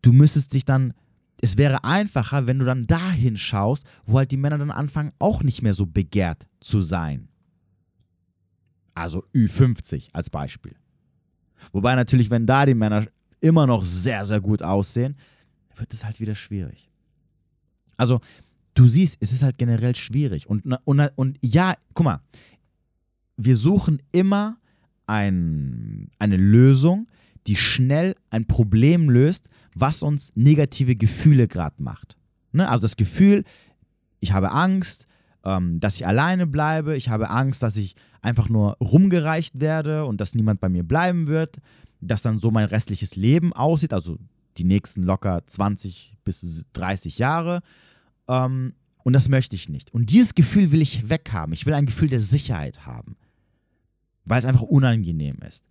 [0.00, 0.94] du müsstest dich dann,
[1.42, 5.42] es wäre einfacher, wenn du dann dahin schaust, wo halt die Männer dann anfangen, auch
[5.42, 7.28] nicht mehr so begehrt zu sein.
[8.94, 10.74] Also Ü50 als Beispiel.
[11.72, 13.06] Wobei natürlich, wenn da die Männer
[13.40, 15.16] immer noch sehr, sehr gut aussehen,
[15.76, 16.90] wird es halt wieder schwierig.
[17.96, 18.20] Also,
[18.74, 20.48] du siehst, es ist halt generell schwierig.
[20.48, 22.20] Und, und, und ja, guck mal,
[23.36, 24.58] wir suchen immer
[25.06, 27.08] ein, eine Lösung,
[27.46, 32.16] die schnell ein Problem löst, was uns negative Gefühle gerade macht.
[32.52, 32.68] Ne?
[32.68, 33.44] Also das Gefühl,
[34.20, 35.06] ich habe Angst,
[35.44, 40.20] ähm, dass ich alleine bleibe, ich habe Angst, dass ich einfach nur rumgereicht werde und
[40.20, 41.58] dass niemand bei mir bleiben wird,
[42.00, 44.18] dass dann so mein restliches Leben aussieht, also
[44.58, 47.60] die nächsten locker 20 bis 30 Jahre.
[48.30, 49.92] Ähm, und das möchte ich nicht.
[49.92, 51.52] Und dieses Gefühl will ich weghaben.
[51.52, 53.16] Ich will ein Gefühl der Sicherheit haben
[54.30, 55.64] weil es einfach unangenehm ist.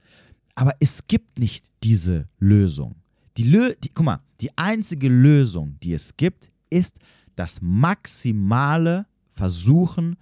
[0.53, 2.95] Aber es gibt nicht diese Lösung.
[3.37, 6.99] Die, Lö die, guck mal, die einzige Lösung, die es gibt, ist
[7.35, 10.17] das maximale Versuchen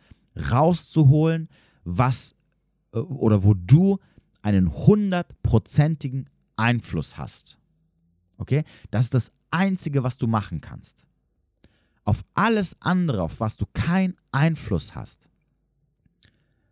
[0.52, 1.50] rauszuholen,
[1.84, 2.36] was
[2.94, 3.98] äh, oder wo du
[4.44, 7.58] einen hundertprozentigen Einfluss hast.
[8.38, 8.64] Okay?
[8.92, 11.07] Das ist das Einzige, was du machen kannst.
[12.08, 15.28] Auf alles andere, auf was du keinen Einfluss hast,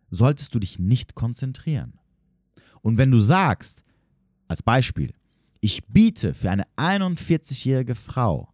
[0.08, 1.98] solltest du dich nicht konzentrieren.
[2.80, 3.84] Und wenn du sagst,
[4.48, 5.12] als Beispiel,
[5.60, 8.48] ich biete für eine 41-jährige Frau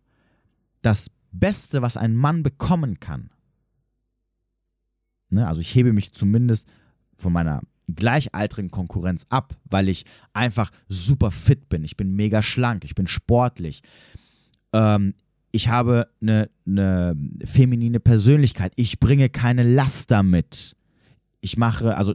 [0.80, 3.30] das Beste, was ein Mann bekommen kann,
[5.28, 6.68] ne, also ich hebe mich zumindest
[7.16, 7.62] von meiner
[7.94, 11.84] gleichaltrigen Konkurrenz ab, weil ich einfach super fit bin.
[11.84, 13.82] Ich bin mega schlank, ich bin sportlich.
[14.72, 15.14] Ähm,
[15.52, 18.72] ich habe eine, eine feminine Persönlichkeit.
[18.76, 20.76] Ich bringe keine Laster mit
[21.42, 22.14] ich mache, also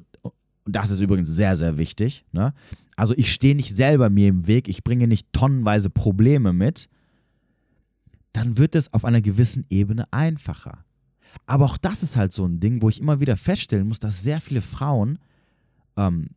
[0.65, 2.25] das ist übrigens sehr, sehr wichtig.
[2.31, 2.53] Ne?
[2.95, 6.89] Also ich stehe nicht selber mir im Weg, ich bringe nicht tonnenweise Probleme mit,
[8.33, 10.83] dann wird es auf einer gewissen Ebene einfacher.
[11.45, 14.23] Aber auch das ist halt so ein Ding, wo ich immer wieder feststellen muss, dass
[14.23, 15.19] sehr viele Frauen,
[15.95, 16.29] ähm,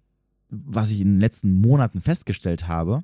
[0.51, 3.03] was ich in den letzten Monaten festgestellt habe,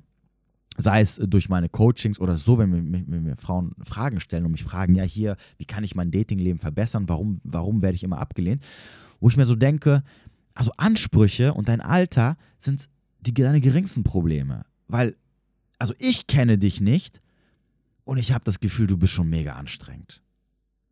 [0.77, 4.51] sei es durch meine Coachings oder so, wenn mir, wenn mir, Frauen Fragen stellen und
[4.51, 8.19] mich fragen, ja hier, wie kann ich mein Datingleben verbessern, warum, warum werde ich immer
[8.19, 8.63] abgelehnt?
[9.19, 10.03] wo ich mir so denke,
[10.53, 12.89] also Ansprüche und dein Alter sind
[13.21, 14.65] die, deine geringsten Probleme.
[14.87, 15.15] Weil,
[15.79, 17.21] also ich kenne dich nicht
[18.03, 20.21] und ich habe das Gefühl, du bist schon mega anstrengend.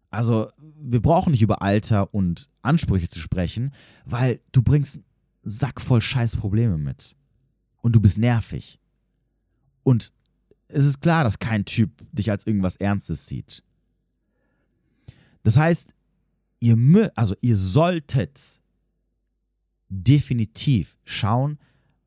[0.10, 3.71] Also wir brauchen nicht über Alter und Ansprüche zu sprechen,
[4.06, 5.04] weil du bringst einen
[5.43, 7.15] Sack voll scheiß Probleme mit.
[7.82, 8.80] Und du bist nervig.
[9.86, 10.12] Und
[10.67, 13.63] es ist klar, dass kein Typ dich als irgendwas Ernstes sieht.
[15.43, 15.93] Das heißt,
[16.60, 18.60] ihr, also ihr solltet
[19.88, 21.60] definitiv schauen,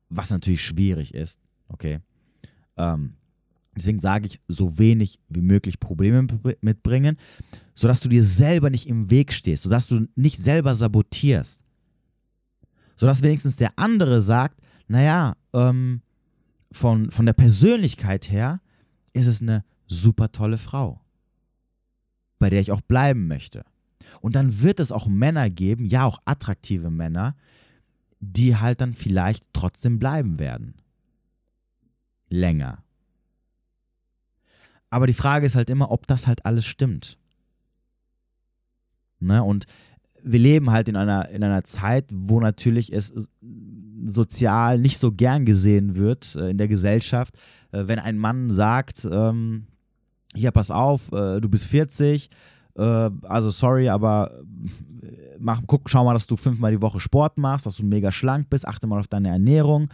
[0.09, 1.39] was natürlich schwierig ist,
[1.69, 1.99] okay?
[2.75, 3.13] Ähm,
[3.75, 6.27] deswegen sage ich, so wenig wie möglich Probleme
[6.59, 7.17] mitbringen,
[7.75, 11.63] sodass du dir selber nicht im Weg stehst, sodass du nicht selber sabotierst.
[12.97, 16.01] Sodass wenigstens der andere sagt, naja, ähm,
[16.71, 18.61] von, von der Persönlichkeit her
[19.13, 21.01] ist es eine super tolle Frau,
[22.37, 23.65] bei der ich auch bleiben möchte.
[24.21, 27.35] Und dann wird es auch Männer geben, ja auch attraktive Männer,
[28.19, 30.75] die halt dann vielleicht trotzdem bleiben werden.
[32.29, 32.83] Länger.
[34.89, 37.17] Aber die Frage ist halt immer, ob das halt alles stimmt.
[39.19, 39.43] Ne?
[39.43, 39.65] Und
[40.21, 43.13] wir leben halt in einer, in einer Zeit, wo natürlich es
[44.05, 47.35] sozial nicht so gern gesehen wird äh, in der Gesellschaft,
[47.71, 49.65] äh, wenn ein Mann sagt, ähm,
[50.35, 52.29] hier, pass auf, äh, du bist 40,
[52.75, 54.31] äh, also sorry, aber
[55.01, 58.11] äh, mach, guck, schau mal, dass du fünfmal die Woche Sport machst, dass du mega
[58.11, 59.89] schlank bist, achte mal auf deine Ernährung.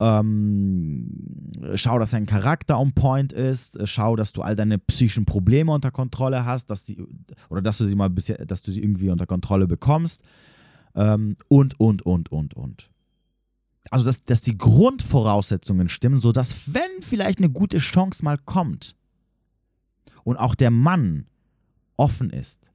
[0.00, 5.24] Ähm, schau, dass dein Charakter on point ist, äh, schau, dass du all deine psychischen
[5.24, 7.02] Probleme unter Kontrolle hast, dass die,
[7.48, 10.22] oder dass du sie mal bisher, dass du sie irgendwie unter Kontrolle bekommst.
[10.94, 12.90] Ähm, und, und, und, und, und.
[13.90, 18.96] Also, dass, dass die Grundvoraussetzungen stimmen, sodass, wenn vielleicht eine gute Chance mal kommt
[20.24, 21.26] und auch der Mann
[21.96, 22.70] offen ist,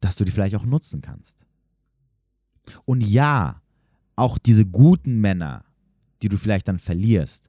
[0.00, 1.44] dass du die vielleicht auch nutzen kannst.
[2.84, 3.62] Und ja,
[4.16, 5.64] auch diese guten Männer,
[6.22, 7.48] die du vielleicht dann verlierst,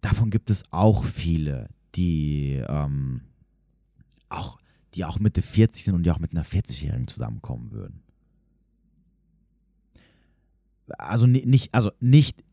[0.00, 3.22] davon gibt es auch viele, die ähm,
[4.28, 4.60] auch,
[4.94, 8.02] die auch Mitte 40 sind und die auch mit einer 40-Jährigen zusammenkommen würden.
[10.98, 12.44] Also nicht, also nicht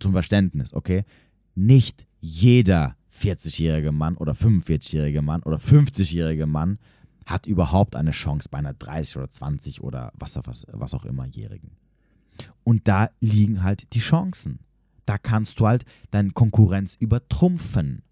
[0.00, 1.04] zum Verständnis, okay?
[1.54, 6.78] Nicht jeder 40-jährige Mann oder 45-jährige Mann oder 50-jährige Mann
[7.24, 11.26] hat überhaupt eine Chance bei einer 30 oder 20 oder was, was, was auch immer
[11.26, 11.72] Jährigen.
[12.62, 14.60] Und da liegen halt die Chancen.
[15.06, 18.02] Da kannst du halt deine Konkurrenz übertrumpfen.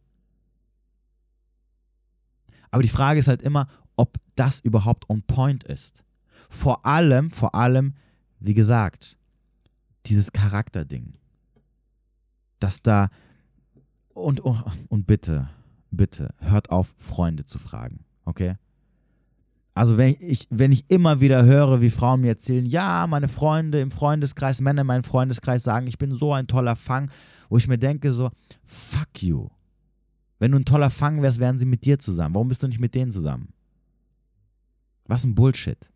[2.70, 6.02] Aber die Frage ist halt immer, ob das überhaupt on point ist.
[6.48, 7.94] Vor allem, vor allem,
[8.40, 9.16] wie gesagt,
[10.06, 11.14] dieses Charakterding.
[12.60, 13.08] Dass da
[14.14, 14.56] und, oh,
[14.88, 15.48] und bitte,
[15.90, 18.56] bitte, hört auf, Freunde zu fragen, okay?
[19.74, 23.80] Also wenn ich, wenn ich immer wieder höre, wie Frauen mir erzählen, ja, meine Freunde
[23.80, 27.10] im Freundeskreis, Männer in meinem Freundeskreis sagen, ich bin so ein toller Fang,
[27.48, 28.30] wo ich mir denke so,
[28.64, 29.48] fuck you.
[30.38, 32.34] Wenn du ein toller Fang wärst, wären sie mit dir zusammen.
[32.34, 33.48] Warum bist du nicht mit denen zusammen?
[35.06, 35.90] Was ein Bullshit.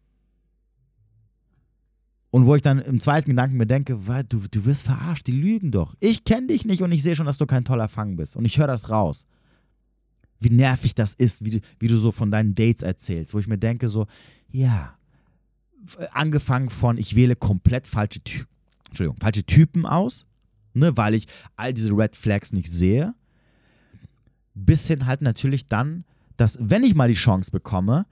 [2.31, 5.71] Und wo ich dann im zweiten Gedanken mir denke, du, du wirst verarscht, die lügen
[5.71, 5.95] doch.
[5.99, 8.37] Ich kenne dich nicht und ich sehe schon, dass du kein toller Fang bist.
[8.37, 9.25] Und ich höre das raus.
[10.38, 13.49] Wie nervig das ist, wie du, wie du so von deinen Dates erzählst, wo ich
[13.49, 14.07] mir denke, so,
[14.51, 14.97] ja,
[16.12, 18.45] angefangen von, ich wähle komplett falsche, Ty
[18.87, 20.27] Entschuldigung, falsche Typen aus,
[20.75, 23.14] ne, weil ich all diese Red Flags nicht sehe,
[24.55, 26.05] bis hin halt natürlich dann,
[26.37, 28.07] dass, wenn ich mal die Chance bekomme,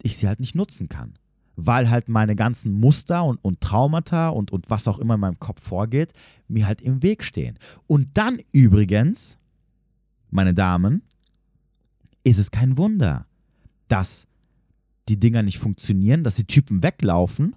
[0.00, 1.14] ich sie halt nicht nutzen kann
[1.60, 5.40] weil halt meine ganzen Muster und, und Traumata und, und was auch immer in meinem
[5.40, 6.12] Kopf vorgeht,
[6.46, 7.58] mir halt im Weg stehen.
[7.88, 9.38] Und dann übrigens,
[10.30, 11.02] meine Damen,
[12.22, 13.26] ist es kein Wunder,
[13.88, 14.28] dass
[15.08, 17.56] die Dinger nicht funktionieren, dass die Typen weglaufen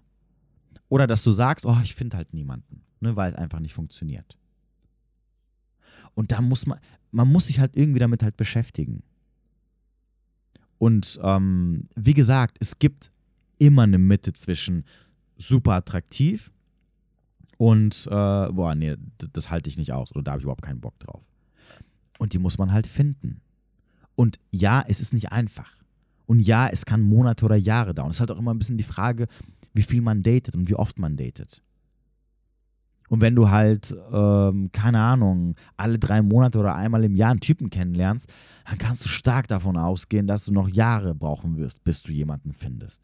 [0.90, 4.36] oder dass du sagst, oh, ich finde halt niemanden, ne, weil es einfach nicht funktioniert.
[6.16, 6.80] Und da muss man,
[7.12, 9.04] man muss sich halt irgendwie damit halt beschäftigen.
[10.80, 13.12] Und ähm, wie gesagt, es gibt
[13.62, 14.86] immer eine Mitte zwischen
[15.38, 16.52] super attraktiv
[17.58, 18.10] und, äh,
[18.52, 18.96] boah, nee,
[19.34, 21.22] das halte ich nicht aus oder da habe ich überhaupt keinen Bock drauf.
[22.18, 23.42] Und die muss man halt finden.
[24.16, 25.72] Und ja, es ist nicht einfach.
[26.26, 28.10] Und ja, es kann Monate oder Jahre dauern.
[28.10, 29.28] Es ist halt auch immer ein bisschen die Frage,
[29.74, 31.62] wie viel man datet und wie oft man datet.
[33.10, 37.42] Und wenn du halt, ähm, keine Ahnung, alle drei Monate oder einmal im Jahr einen
[37.42, 38.28] Typen kennenlernst,
[38.66, 42.54] dann kannst du stark davon ausgehen, dass du noch Jahre brauchen wirst, bis du jemanden
[42.54, 43.02] findest.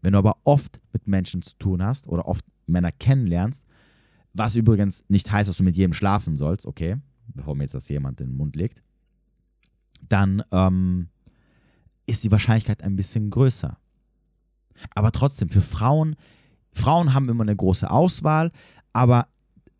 [0.00, 3.64] Wenn du aber oft mit Menschen zu tun hast oder oft Männer kennenlernst,
[4.32, 6.96] was übrigens nicht heißt, dass du mit jedem schlafen sollst, okay,
[7.28, 8.82] bevor mir jetzt das jemand in den Mund legt,
[10.08, 11.08] dann ähm,
[12.06, 13.78] ist die Wahrscheinlichkeit ein bisschen größer.
[14.94, 16.16] Aber trotzdem, für Frauen,
[16.72, 18.50] Frauen haben immer eine große Auswahl,
[18.92, 19.28] aber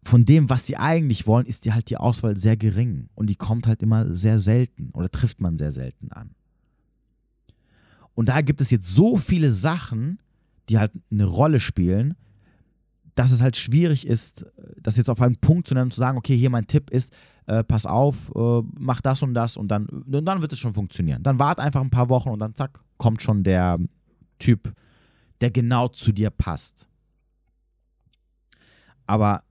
[0.04, 3.36] von dem, was sie eigentlich wollen, ist die halt die Auswahl sehr gering und die
[3.36, 6.34] kommt halt immer sehr selten oder trifft man sehr selten an.
[8.14, 10.18] Und da gibt es jetzt so viele Sachen,
[10.68, 12.14] die halt eine Rolle spielen,
[13.14, 14.46] dass es halt schwierig ist,
[14.76, 17.14] das jetzt auf einen Punkt zu nennen und zu sagen, okay, hier mein Tipp ist,
[17.46, 20.74] äh, pass auf, äh, mach das und das und dann, und dann wird es schon
[20.74, 21.22] funktionieren.
[21.22, 23.78] Dann wart einfach ein paar Wochen und dann zack, kommt schon der
[24.38, 24.72] Typ,
[25.40, 26.88] der genau zu dir passt.
[29.06, 29.42] Aber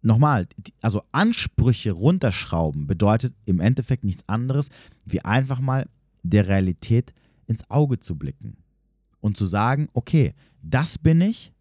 [0.00, 0.48] nochmal,
[0.80, 4.70] also Ansprüche runterschrauben bedeutet im Endeffekt nichts anderes,
[5.04, 5.88] wie einfach mal
[6.22, 7.12] der Realität
[7.52, 8.56] ins Auge zu blicken
[9.20, 11.52] und zu sagen, okay, das bin ich,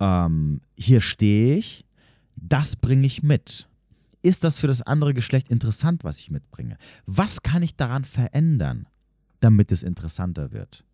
[0.00, 1.84] ähm, hier stehe ich,
[2.36, 3.68] das bringe ich mit.
[4.22, 6.76] Ist das für das andere Geschlecht interessant, was ich mitbringe?
[7.06, 8.86] Was kann ich daran verändern,
[9.40, 10.84] damit es interessanter wird?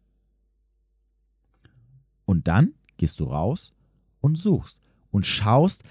[2.24, 3.72] Und dann gehst du raus
[4.20, 4.80] und suchst
[5.10, 5.82] und schaust,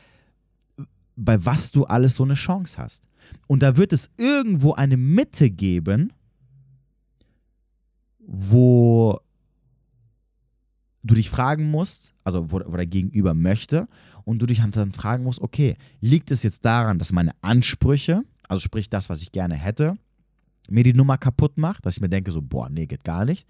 [1.16, 3.04] bei was du alles so eine Chance hast.
[3.48, 6.14] Und da wird es irgendwo eine Mitte geben,
[8.28, 9.20] wo
[11.02, 13.88] du dich fragen musst, also wo, wo der Gegenüber möchte,
[14.26, 18.60] und du dich dann fragen musst, okay, liegt es jetzt daran, dass meine Ansprüche, also
[18.60, 19.98] sprich das, was ich gerne hätte,
[20.70, 23.48] mir die Nummer kaputt macht, dass ich mir denke, so, boah, nee, geht gar nicht.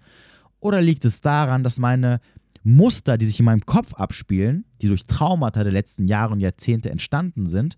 [0.60, 2.20] Oder liegt es daran, dass meine
[2.62, 6.90] Muster, die sich in meinem Kopf abspielen, die durch Traumata der letzten Jahre und Jahrzehnte
[6.90, 7.76] entstanden sind,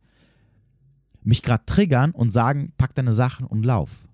[1.22, 4.06] mich gerade triggern und sagen, pack deine Sachen und lauf.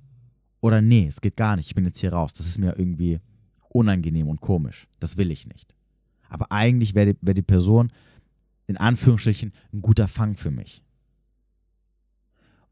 [0.61, 2.33] Oder nee, es geht gar nicht, ich bin jetzt hier raus.
[2.33, 3.21] Das ist mir irgendwie
[3.69, 4.89] unangenehm und komisch.
[4.99, 5.75] Das will ich nicht.
[6.29, 7.93] Aber eigentlich wäre die, wär die Person
[8.67, 10.83] in Anführungsstrichen ein guter Fang für mich.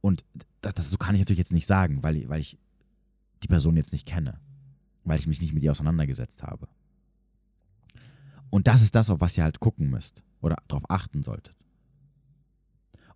[0.01, 0.25] Und
[0.61, 2.59] das, das, kann ich natürlich jetzt nicht sagen, weil weil ich
[3.43, 4.41] die Person jetzt nicht kenne,
[5.05, 6.69] weil ich mich nicht mit ihr auseinandergesetzt habe.
[8.51, 11.55] Und das ist das, auf was ihr halt gucken müsst oder darauf achten solltet.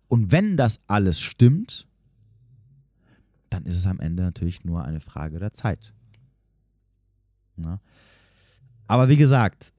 [0.07, 1.87] Und wenn das alles stimmt,
[3.49, 5.93] dann ist es am Ende natürlich nur eine Frage der Zeit.
[7.55, 7.79] Na?
[8.87, 9.73] Aber wie gesagt,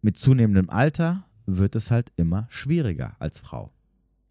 [0.00, 3.72] mit zunehmendem Alter wird es halt immer schwieriger als Frau.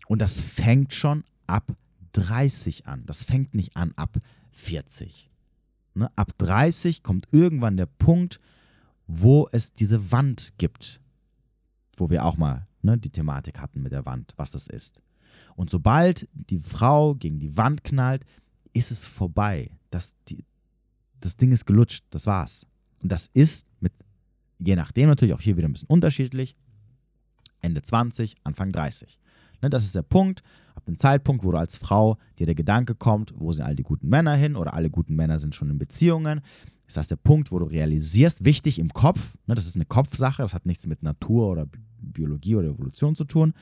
[0.08, 1.76] Und das fängt schon ab
[2.14, 3.06] 30 an.
[3.06, 4.18] Das fängt nicht an ab
[4.52, 5.30] 40.
[5.94, 6.12] Ne?
[6.16, 8.40] Ab 30 kommt irgendwann der Punkt,
[9.08, 11.00] wo es diese Wand gibt.
[11.96, 15.02] Wo wir auch mal ne, die Thematik hatten mit der Wand, was das ist.
[15.56, 18.26] Und sobald die Frau gegen die Wand knallt,
[18.74, 19.72] ist es vorbei.
[19.90, 20.46] Das, die,
[21.20, 22.66] das Ding ist gelutscht, das war's.
[23.02, 23.94] Und das ist mit,
[24.60, 26.56] je nachdem natürlich auch hier wieder ein bisschen unterschiedlich,
[27.62, 29.20] Ende 20, Anfang 30.
[29.62, 30.42] Ne, das ist der Punkt,
[30.76, 33.84] ab dem Zeitpunkt, wo du als Frau dir der Gedanke kommt, wo sind all die
[33.84, 36.42] guten Männer hin oder alle guten Männer sind schon in Beziehungen.
[36.88, 40.42] Ist das der Punkt, wo du realisierst, wichtig im Kopf, ne, das ist eine Kopfsache,
[40.42, 41.68] das hat nichts mit Natur oder
[42.00, 43.54] Biologie oder Evolution zu tun,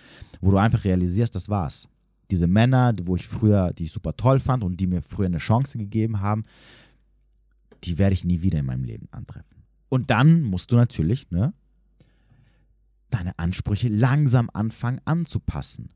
[0.42, 1.88] wo du einfach realisierst, das war's.
[2.32, 5.38] Diese Männer, wo ich früher, die ich super toll fand und die mir früher eine
[5.38, 6.46] Chance gegeben haben,
[7.84, 9.64] die werde ich nie wieder in meinem Leben antreffen.
[9.90, 11.54] Und dann musst du natürlich, ne,
[13.10, 15.90] deine Ansprüche langsam anfangen anzupassen.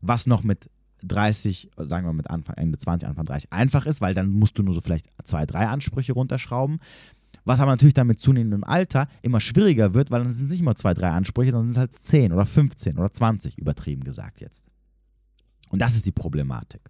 [0.00, 0.70] Was noch mit
[1.02, 4.62] 30, sagen wir mit Anfang, Ende 20, Anfang 30 einfach ist, weil dann musst du
[4.62, 6.78] nur so vielleicht zwei, drei Ansprüche runterschrauben.
[7.44, 10.62] Was aber natürlich dann mit zunehmendem Alter immer schwieriger wird, weil dann sind es nicht
[10.62, 14.40] mehr zwei, drei Ansprüche, sondern sind es halt 10 oder 15 oder 20, übertrieben gesagt
[14.40, 14.70] jetzt.
[15.70, 16.82] Und das ist die Problematik.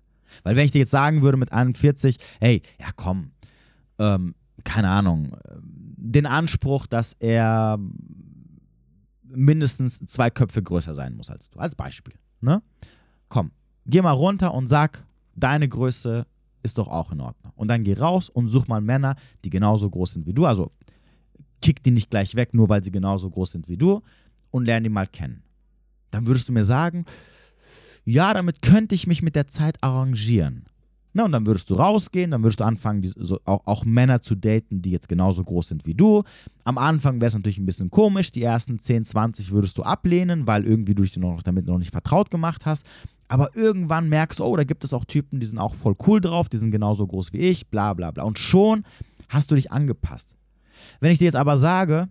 [0.43, 3.31] Weil wenn ich dir jetzt sagen würde mit 41, hey, ja komm,
[3.99, 7.79] ähm, keine Ahnung, den Anspruch, dass er
[9.23, 11.59] mindestens zwei Köpfe größer sein muss als du.
[11.59, 12.15] Als Beispiel.
[12.41, 12.63] Ne?
[13.29, 13.53] Komm,
[13.87, 15.05] geh mal runter und sag,
[15.37, 16.27] deine Größe
[16.63, 17.53] ist doch auch in Ordnung.
[17.57, 20.47] Und dann geh raus und such mal Männer, die genauso groß sind wie du.
[20.47, 20.73] Also
[21.63, 24.03] kick die nicht gleich weg, nur weil sie genauso groß sind wie du
[24.51, 25.43] und lern die mal kennen.
[26.11, 27.05] Dann würdest du mir sagen,
[28.05, 30.65] ja, damit könnte ich mich mit der Zeit arrangieren.
[31.13, 34.23] Na, und dann würdest du rausgehen, dann würdest du anfangen, die, so, auch, auch, Männer
[34.23, 36.23] zu daten, die jetzt genauso groß sind wie du.
[36.63, 38.31] Am Anfang wäre es natürlich ein bisschen komisch.
[38.31, 41.91] Die ersten 10, 20 würdest du ablehnen, weil irgendwie du dich noch, damit noch nicht
[41.91, 42.87] vertraut gemacht hast.
[43.27, 46.21] Aber irgendwann merkst du, oh, da gibt es auch Typen, die sind auch voll cool
[46.21, 48.23] drauf, die sind genauso groß wie ich, bla bla bla.
[48.23, 48.85] Und schon
[49.29, 50.35] hast du dich angepasst.
[51.01, 52.09] Wenn ich dir jetzt aber sage,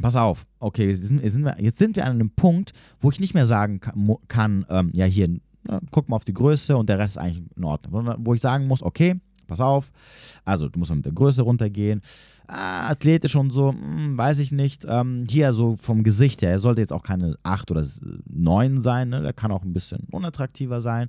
[0.00, 3.34] pass auf, okay, jetzt sind, wir, jetzt sind wir an einem Punkt, wo ich nicht
[3.34, 5.28] mehr sagen kann, kann ähm, ja, hier
[5.64, 8.14] na, guck mal auf die Größe und der Rest ist eigentlich in Ordnung.
[8.18, 9.92] Wo ich sagen muss, okay, pass auf,
[10.44, 12.02] also du musst mal mit der Größe runtergehen.
[12.46, 14.86] Ah, athletisch und so, hm, weiß ich nicht.
[14.88, 17.84] Ähm, hier so vom Gesicht her, er sollte jetzt auch keine 8 oder
[18.26, 19.22] 9 sein, ne?
[19.22, 21.08] der kann auch ein bisschen unattraktiver sein.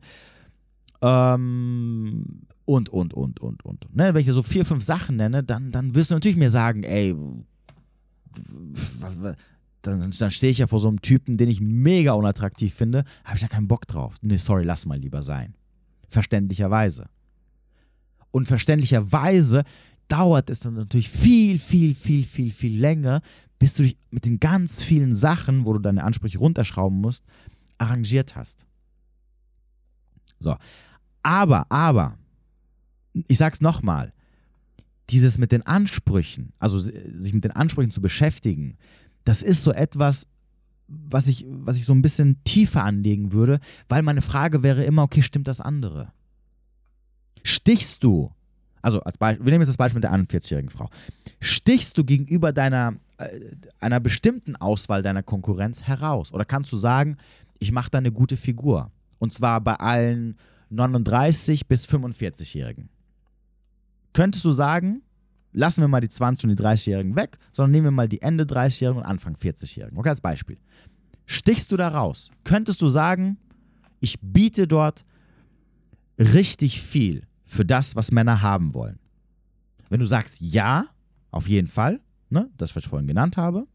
[1.01, 3.95] Ähm, und, und, und, und, und.
[3.95, 4.13] Ne?
[4.13, 7.15] Wenn ich so vier, fünf Sachen nenne, dann, dann wirst du natürlich mir sagen, ey,
[8.99, 9.35] was,
[9.81, 13.37] dann, dann stehe ich ja vor so einem Typen, den ich mega unattraktiv finde, habe
[13.37, 14.15] ich da keinen Bock drauf.
[14.21, 15.55] Nee, sorry, lass mal lieber sein.
[16.09, 17.09] Verständlicherweise.
[18.31, 19.63] Und verständlicherweise
[20.07, 23.21] dauert es dann natürlich viel, viel, viel, viel, viel länger,
[23.59, 27.23] bis du dich mit den ganz vielen Sachen, wo du deine Ansprüche runterschrauben musst,
[27.77, 28.65] arrangiert hast.
[30.39, 30.55] So.
[31.23, 32.17] Aber, aber,
[33.27, 34.13] ich sag's nochmal,
[35.09, 38.77] dieses mit den Ansprüchen, also sich mit den Ansprüchen zu beschäftigen,
[39.23, 40.27] das ist so etwas,
[40.87, 45.03] was ich, was ich so ein bisschen tiefer anlegen würde, weil meine Frage wäre immer,
[45.03, 46.11] okay, stimmt das andere?
[47.43, 48.31] Stichst du,
[48.81, 50.89] also als Beispiel, wir nehmen jetzt das Beispiel mit der 41-jährigen Frau,
[51.39, 53.39] stichst du gegenüber deiner, äh,
[53.79, 56.31] einer bestimmten Auswahl deiner Konkurrenz heraus?
[56.33, 57.17] Oder kannst du sagen,
[57.59, 58.91] ich mache da eine gute Figur?
[59.19, 60.37] Und zwar bei allen
[60.69, 62.89] 39 bis 45-Jährigen.
[64.17, 65.03] Könntest du sagen,
[65.51, 68.45] lassen wir mal die 20- und die 30-Jährigen weg, sondern nehmen wir mal die Ende
[68.45, 69.95] 30-Jährigen und Anfang 40-Jährigen.
[69.95, 70.57] Okay, als Beispiel.
[71.27, 72.31] Stichst du da raus?
[72.43, 73.37] Könntest du sagen,
[73.99, 75.05] ich biete dort
[76.17, 78.97] richtig viel für das, was Männer haben wollen?
[79.87, 80.87] Wenn du sagst ja,
[81.29, 82.01] auf jeden Fall,
[82.31, 83.67] ne, das, was ich vorhin genannt habe,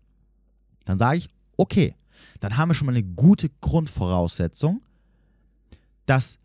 [0.85, 1.95] dann sage ich, okay,
[2.41, 4.83] dann haben wir schon mal eine gute Grundvoraussetzung,
[6.07, 6.41] dass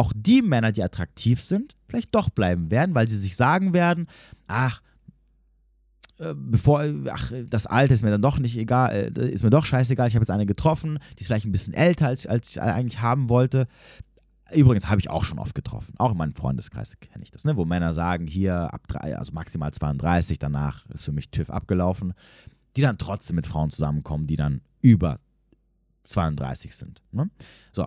[0.00, 4.06] auch die Männer, die attraktiv sind, vielleicht doch bleiben werden, weil sie sich sagen werden,
[4.46, 4.80] ach,
[6.18, 9.66] äh, bevor, ach, das Alter ist mir dann doch nicht egal, äh, ist mir doch
[9.66, 12.62] scheißegal, ich habe jetzt eine getroffen, die ist vielleicht ein bisschen älter, als, als ich
[12.62, 13.68] eigentlich haben wollte.
[14.54, 17.56] Übrigens habe ich auch schon oft getroffen, auch in meinem Freundeskreis kenne ich das, ne?
[17.56, 22.14] wo Männer sagen, hier ab drei, also maximal 32, danach ist für mich TÜV abgelaufen,
[22.74, 25.20] die dann trotzdem mit Frauen zusammenkommen, die dann über
[26.04, 27.02] 32 sind.
[27.12, 27.28] Ne?
[27.74, 27.86] So,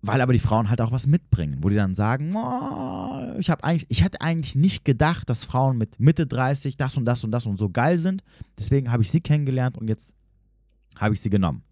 [0.00, 3.64] weil aber die Frauen halt auch was mitbringen, wo die dann sagen, oh, ich habe
[3.64, 7.32] eigentlich, ich hätte eigentlich nicht gedacht, dass Frauen mit Mitte 30 das und das und
[7.32, 8.22] das und so geil sind.
[8.56, 10.12] Deswegen habe ich sie kennengelernt und jetzt
[10.96, 11.62] habe ich sie genommen.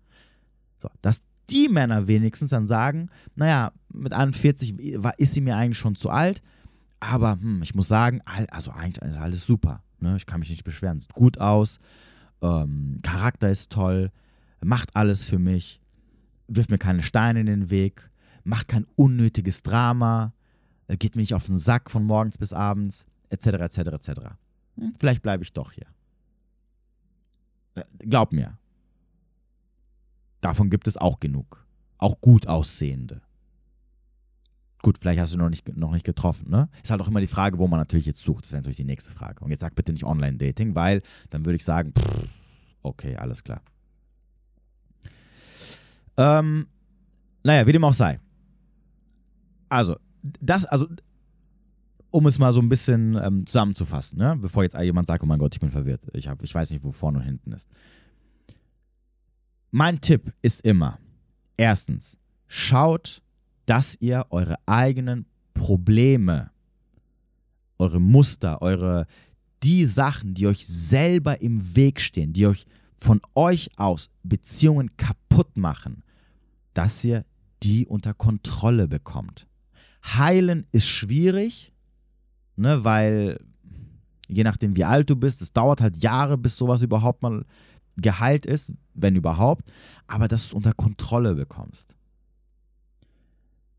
[0.78, 4.74] So, dass die Männer wenigstens dann sagen, naja, mit 41
[5.18, 6.42] ist sie mir eigentlich schon zu alt,
[6.98, 9.82] aber hm, ich muss sagen, also eigentlich ist alles super.
[10.00, 10.16] Ne?
[10.16, 10.98] Ich kann mich nicht beschweren.
[10.98, 11.78] Sieht gut aus,
[12.42, 14.10] ähm, Charakter ist toll,
[14.60, 15.80] macht alles für mich,
[16.48, 18.10] wirft mir keine Steine in den Weg
[18.46, 20.32] macht kein unnötiges Drama,
[20.88, 24.10] äh, geht mir nicht auf den Sack von morgens bis abends, etc., etc., etc.
[24.76, 25.86] Hm, vielleicht bleibe ich doch hier.
[27.74, 28.56] Äh, glaub mir,
[30.40, 31.66] davon gibt es auch genug.
[31.98, 33.22] Auch gut aussehende.
[34.82, 36.68] Gut, vielleicht hast du noch nicht, noch nicht getroffen, ne?
[36.82, 38.44] Ist halt auch immer die Frage, wo man natürlich jetzt sucht.
[38.44, 39.42] Das ist natürlich die nächste Frage.
[39.42, 42.28] Und jetzt sag bitte nicht Online-Dating, weil dann würde ich sagen, pff,
[42.82, 43.62] okay, alles klar.
[46.18, 46.68] Ähm,
[47.42, 48.20] naja, wie dem auch sei
[49.68, 49.96] also,
[50.40, 50.86] das, also,
[52.10, 54.36] um es mal so ein bisschen ähm, zusammenzufassen, ne?
[54.40, 56.00] bevor jetzt jemand sagt, oh mein Gott, ich bin verwirrt.
[56.12, 57.68] Ich, hab, ich weiß nicht, wo vorne und hinten ist.
[59.70, 60.98] Mein Tipp ist immer,
[61.56, 63.22] erstens, schaut,
[63.66, 66.50] dass ihr eure eigenen Probleme,
[67.78, 69.06] eure Muster, eure,
[69.62, 75.56] die Sachen, die euch selber im Weg stehen, die euch von euch aus Beziehungen kaputt
[75.56, 76.02] machen,
[76.72, 77.24] dass ihr
[77.62, 79.46] die unter Kontrolle bekommt.
[80.14, 81.72] Heilen ist schwierig,
[82.56, 83.40] ne, weil
[84.28, 87.44] je nachdem, wie alt du bist, es dauert halt Jahre, bis sowas überhaupt mal
[87.96, 89.70] geheilt ist, wenn überhaupt,
[90.06, 91.94] aber dass du es unter Kontrolle bekommst.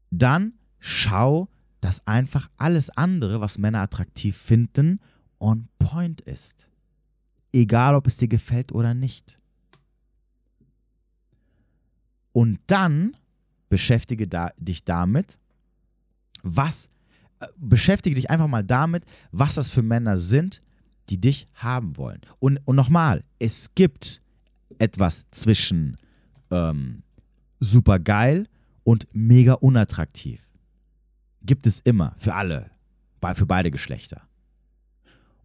[0.09, 1.49] Dann schau,
[1.81, 4.99] dass einfach alles andere, was Männer attraktiv finden,
[5.39, 6.69] on point ist.
[7.53, 9.37] Egal, ob es dir gefällt oder nicht.
[12.31, 13.15] Und dann
[13.69, 15.37] beschäftige da, dich damit,
[16.43, 16.89] was,
[17.39, 20.61] äh, beschäftige dich einfach mal damit, was das für Männer sind,
[21.09, 22.21] die dich haben wollen.
[22.39, 24.21] Und, und nochmal, es gibt
[24.79, 25.95] etwas zwischen
[26.51, 27.03] ähm,
[27.59, 28.47] super geil
[28.83, 30.41] und mega unattraktiv.
[31.41, 32.69] Gibt es immer, für alle,
[33.35, 34.21] für beide Geschlechter.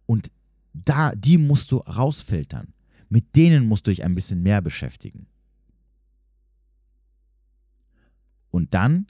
[0.05, 0.31] Und
[0.73, 2.73] da, die musst du rausfiltern.
[3.09, 5.27] Mit denen musst du dich ein bisschen mehr beschäftigen.
[8.49, 9.07] Und dann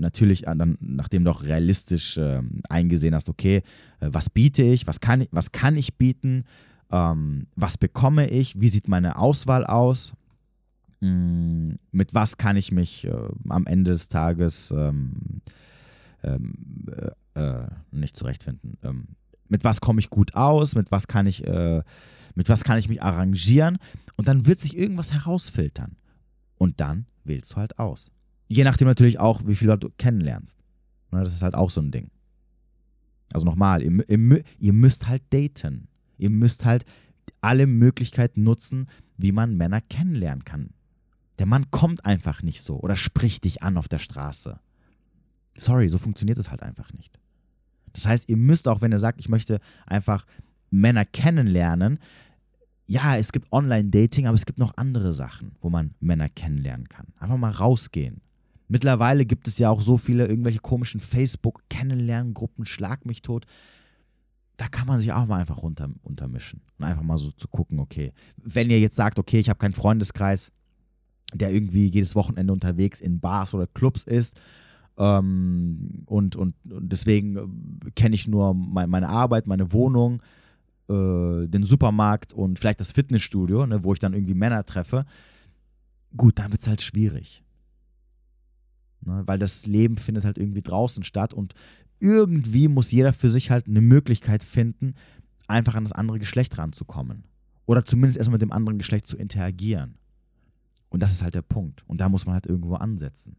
[0.00, 3.62] natürlich, äh, dann, nachdem du auch realistisch äh, eingesehen hast, okay,
[4.00, 6.44] äh, was biete ich, was kann ich, was kann ich bieten,
[6.90, 10.12] ähm, was bekomme ich, wie sieht meine Auswahl aus,
[11.00, 13.12] hm, mit was kann ich mich äh,
[13.48, 15.42] am Ende des Tages ähm,
[16.22, 16.54] ähm,
[17.34, 18.76] äh, äh, nicht zurechtfinden.
[18.82, 19.08] Ähm,
[19.48, 23.02] mit was komme ich gut aus, mit was kann ich, mit was kann ich mich
[23.02, 23.78] arrangieren
[24.14, 25.96] und dann wird sich irgendwas herausfiltern.
[26.56, 28.12] Und dann wählst du halt aus.
[28.50, 30.58] Je nachdem natürlich auch, wie viele Leute du kennenlernst.
[31.12, 32.10] Ne, das ist halt auch so ein Ding.
[33.32, 35.86] Also nochmal, ihr, ihr, ihr müsst halt daten.
[36.18, 36.84] Ihr müsst halt
[37.40, 40.70] alle Möglichkeiten nutzen, wie man Männer kennenlernen kann.
[41.38, 44.58] Der Mann kommt einfach nicht so oder spricht dich an auf der Straße.
[45.56, 47.20] Sorry, so funktioniert es halt einfach nicht.
[47.92, 50.26] Das heißt, ihr müsst auch, wenn ihr sagt, ich möchte einfach
[50.70, 52.00] Männer kennenlernen,
[52.88, 57.06] ja, es gibt Online-Dating, aber es gibt noch andere Sachen, wo man Männer kennenlernen kann.
[57.20, 58.20] Einfach mal rausgehen.
[58.70, 63.44] Mittlerweile gibt es ja auch so viele irgendwelche komischen Facebook-Kennenlerngruppen, Schlag mich tot.
[64.58, 67.80] da kann man sich auch mal einfach runter, untermischen und einfach mal so zu gucken,
[67.80, 70.52] okay, wenn ihr jetzt sagt, okay, ich habe keinen Freundeskreis,
[71.34, 74.40] der irgendwie jedes Wochenende unterwegs in Bars oder Clubs ist
[74.98, 77.36] ähm, und, und, und, deswegen
[77.86, 80.22] äh, kenne ich nur mein, meine Arbeit, meine Wohnung,
[80.88, 85.06] äh, den Supermarkt und vielleicht das Fitnessstudio, ne, wo ich dann irgendwie Männer treffe,
[86.16, 87.42] gut, dann wird es halt schwierig.
[89.02, 91.54] Ne, weil das Leben findet halt irgendwie draußen statt und
[92.00, 94.94] irgendwie muss jeder für sich halt eine Möglichkeit finden,
[95.46, 97.24] einfach an das andere Geschlecht ranzukommen.
[97.66, 99.96] Oder zumindest erstmal mit dem anderen Geschlecht zu interagieren.
[100.88, 101.84] Und das ist halt der Punkt.
[101.86, 103.36] Und da muss man halt irgendwo ansetzen.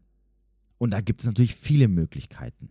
[0.78, 2.70] Und da gibt es natürlich viele Möglichkeiten.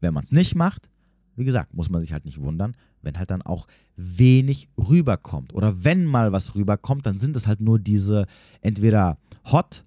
[0.00, 0.88] Wenn man es nicht macht,
[1.34, 5.54] wie gesagt, muss man sich halt nicht wundern, wenn halt dann auch wenig rüberkommt.
[5.54, 8.26] Oder wenn mal was rüberkommt, dann sind es halt nur diese
[8.60, 9.84] entweder hot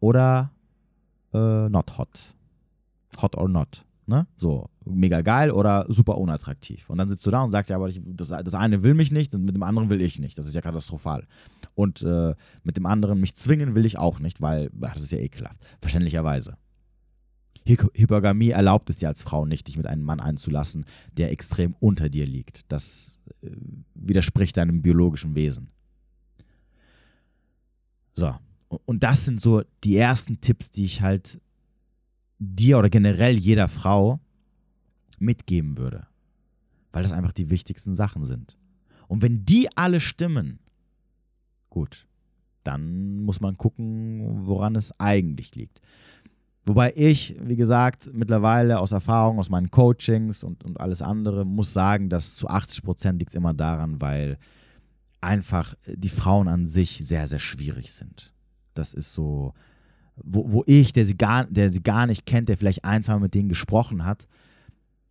[0.00, 0.50] oder
[1.32, 2.34] äh, not hot
[3.20, 3.84] hot or not.
[4.06, 4.26] Ne?
[4.38, 6.90] So, mega geil oder super unattraktiv.
[6.90, 9.12] Und dann sitzt du da und sagst, ja, aber ich, das, das eine will mich
[9.12, 10.36] nicht und mit dem anderen will ich nicht.
[10.36, 11.26] Das ist ja katastrophal.
[11.74, 12.34] Und äh,
[12.64, 15.58] mit dem anderen mich zwingen will ich auch nicht, weil ach, das ist ja ekelhaft.
[15.80, 16.56] Verständlicherweise.
[17.66, 20.86] Hypergamie erlaubt es ja als Frau nicht, dich mit einem Mann einzulassen,
[21.16, 22.62] der extrem unter dir liegt.
[22.72, 23.50] Das äh,
[23.94, 25.68] widerspricht deinem biologischen Wesen.
[28.14, 28.34] So.
[28.70, 31.40] Und das sind so die ersten Tipps, die ich halt
[32.38, 34.20] dir oder generell jeder Frau
[35.18, 36.06] mitgeben würde.
[36.92, 38.56] Weil das einfach die wichtigsten Sachen sind.
[39.08, 40.60] Und wenn die alle stimmen,
[41.68, 42.06] gut,
[42.62, 45.80] dann muss man gucken, woran es eigentlich liegt.
[46.64, 51.72] Wobei ich, wie gesagt, mittlerweile aus Erfahrung, aus meinen Coachings und, und alles andere, muss
[51.72, 54.38] sagen, dass zu 80 Prozent liegt es immer daran, weil
[55.20, 58.32] einfach die Frauen an sich sehr, sehr schwierig sind.
[58.80, 59.52] Das ist so,
[60.16, 63.12] wo, wo ich, der sie, gar, der sie gar nicht kennt, der vielleicht ein, zwei
[63.12, 64.26] Mal mit denen gesprochen hat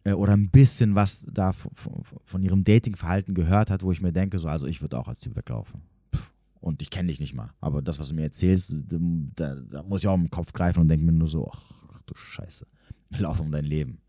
[0.03, 1.71] äh, oder ein bisschen was da von,
[2.25, 5.19] von ihrem Datingverhalten gehört hat, wo ich mir denke, so, also ich würde auch als
[5.19, 5.81] Typ weglaufen.
[6.61, 7.51] Und ich kenne dich nicht mal.
[7.61, 8.75] Aber das, was du mir erzählst,
[9.35, 12.15] da, da muss ich auch im Kopf greifen und denke mir nur so, ach du
[12.15, 12.65] Scheiße,
[13.19, 13.99] lauf um dein Leben.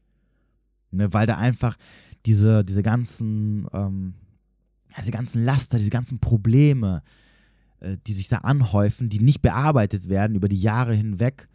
[0.90, 1.76] Ne, weil da einfach
[2.26, 4.14] diese, diese ganzen, ähm,
[4.98, 7.02] diese ganzen Laster, diese ganzen Probleme,
[8.06, 11.48] die sich da anhäufen, die nicht bearbeitet werden über die Jahre hinweg,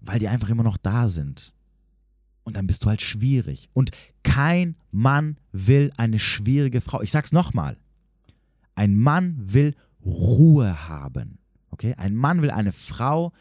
[0.00, 1.52] weil die einfach immer noch da sind.
[2.44, 3.68] Und dann bist du halt schwierig.
[3.72, 3.90] Und
[4.24, 7.00] kein Mann will eine schwierige Frau.
[7.02, 7.76] Ich sag's nochmal.
[8.74, 11.38] Ein Mann will Ruhe haben.
[11.70, 11.94] Okay?
[11.96, 13.32] Ein Mann will eine Frau,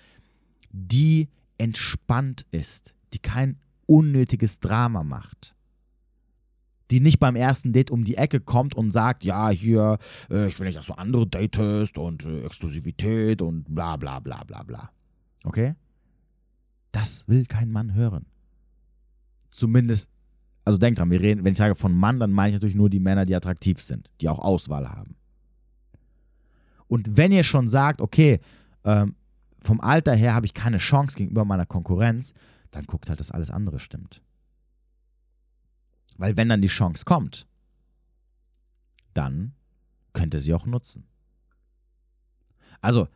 [0.71, 3.57] die entspannt ist, die kein
[3.87, 5.55] unnötiges Drama macht
[6.91, 9.97] die nicht beim ersten Date um die Ecke kommt und sagt, ja, hier,
[10.29, 14.43] äh, ich will nicht, dass du andere datest und äh, Exklusivität und bla bla bla
[14.43, 14.91] bla bla.
[15.43, 15.75] Okay?
[16.91, 18.25] Das will kein Mann hören.
[19.49, 20.09] Zumindest,
[20.65, 22.89] also denk dran, wir reden, wenn ich sage von Mann, dann meine ich natürlich nur
[22.89, 25.15] die Männer, die attraktiv sind, die auch Auswahl haben.
[26.87, 28.41] Und wenn ihr schon sagt, okay,
[28.83, 29.15] ähm,
[29.61, 32.33] vom Alter her habe ich keine Chance gegenüber meiner Konkurrenz,
[32.71, 34.21] dann guckt halt, dass alles andere stimmt.
[36.21, 37.47] Weil wenn dann die Chance kommt,
[39.15, 39.53] dann
[40.13, 41.07] könnt ihr sie auch nutzen.
[42.79, 43.07] Also,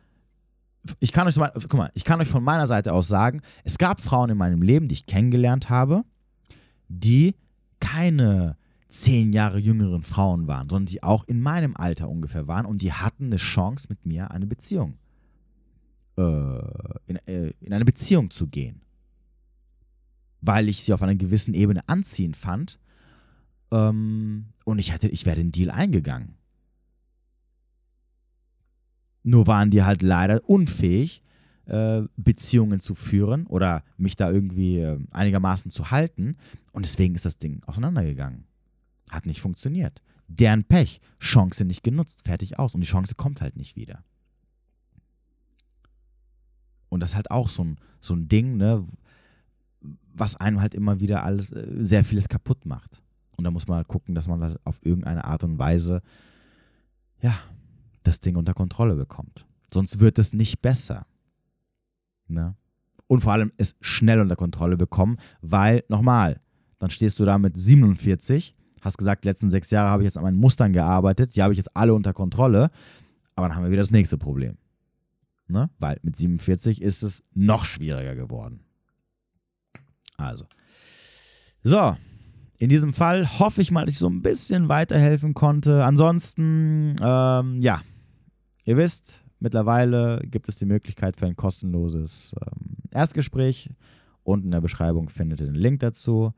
[0.98, 4.00] ich kann euch, guck mal, ich kann euch von meiner Seite aus sagen, es gab
[4.00, 6.02] Frauen in meinem Leben, die ich kennengelernt habe,
[6.88, 7.36] die
[7.78, 8.56] keine
[8.88, 12.92] zehn Jahre jüngeren Frauen waren, sondern die auch in meinem Alter ungefähr waren und die
[12.92, 14.98] hatten eine Chance, mit mir eine Beziehung,
[16.16, 16.22] äh,
[17.06, 18.82] in, äh, in eine Beziehung zu gehen.
[20.40, 22.80] Weil ich sie auf einer gewissen Ebene anziehend fand
[23.70, 26.34] ähm, und ich hatte, ich wäre den Deal eingegangen.
[29.22, 31.22] Nur waren die halt leider unfähig,
[31.66, 36.36] äh, Beziehungen zu führen oder mich da irgendwie äh, einigermaßen zu halten.
[36.72, 38.44] Und deswegen ist das Ding auseinandergegangen.
[39.10, 40.00] Hat nicht funktioniert.
[40.28, 41.00] Deren Pech.
[41.18, 42.22] Chance nicht genutzt.
[42.24, 42.74] Fertig aus.
[42.74, 44.04] Und die Chance kommt halt nicht wieder.
[46.88, 48.86] Und das ist halt auch so ein, so ein Ding, ne,
[50.14, 53.02] was einem halt immer wieder alles, äh, sehr vieles kaputt macht.
[53.36, 56.02] Und da muss man halt gucken, dass man halt auf irgendeine Art und Weise,
[57.20, 57.38] ja,
[58.02, 59.46] das Ding unter Kontrolle bekommt.
[59.72, 61.06] Sonst wird es nicht besser.
[62.28, 62.56] Ne?
[63.08, 66.40] Und vor allem es schnell unter Kontrolle bekommen, weil, nochmal,
[66.78, 70.16] dann stehst du da mit 47, hast gesagt, die letzten sechs Jahre habe ich jetzt
[70.16, 72.70] an meinen Mustern gearbeitet, die habe ich jetzt alle unter Kontrolle,
[73.34, 74.56] aber dann haben wir wieder das nächste Problem.
[75.48, 75.70] Ne?
[75.78, 78.60] Weil mit 47 ist es noch schwieriger geworden.
[80.16, 80.46] Also.
[81.62, 81.96] So,
[82.58, 85.84] in diesem Fall hoffe ich mal, dass ich so ein bisschen weiterhelfen konnte.
[85.84, 87.82] Ansonsten, ähm, ja,
[88.64, 93.70] ihr wisst, mittlerweile gibt es die Möglichkeit für ein kostenloses ähm, Erstgespräch.
[94.22, 96.32] Unten in der Beschreibung findet ihr den Link dazu.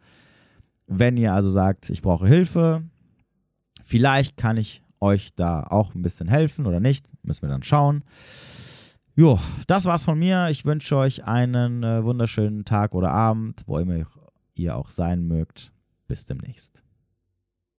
[0.86, 2.82] wenn ihr also sagt, ich brauche Hilfe,
[3.84, 8.04] vielleicht kann ich euch da auch ein bisschen helfen oder nicht, müssen wir dann schauen.
[9.14, 10.48] Jo, das war's von mir.
[10.50, 14.04] Ich wünsche euch einen äh, wunderschönen Tag oder Abend, wo immer
[14.54, 15.72] ihr auch sein mögt.
[16.08, 16.82] Bis demnächst.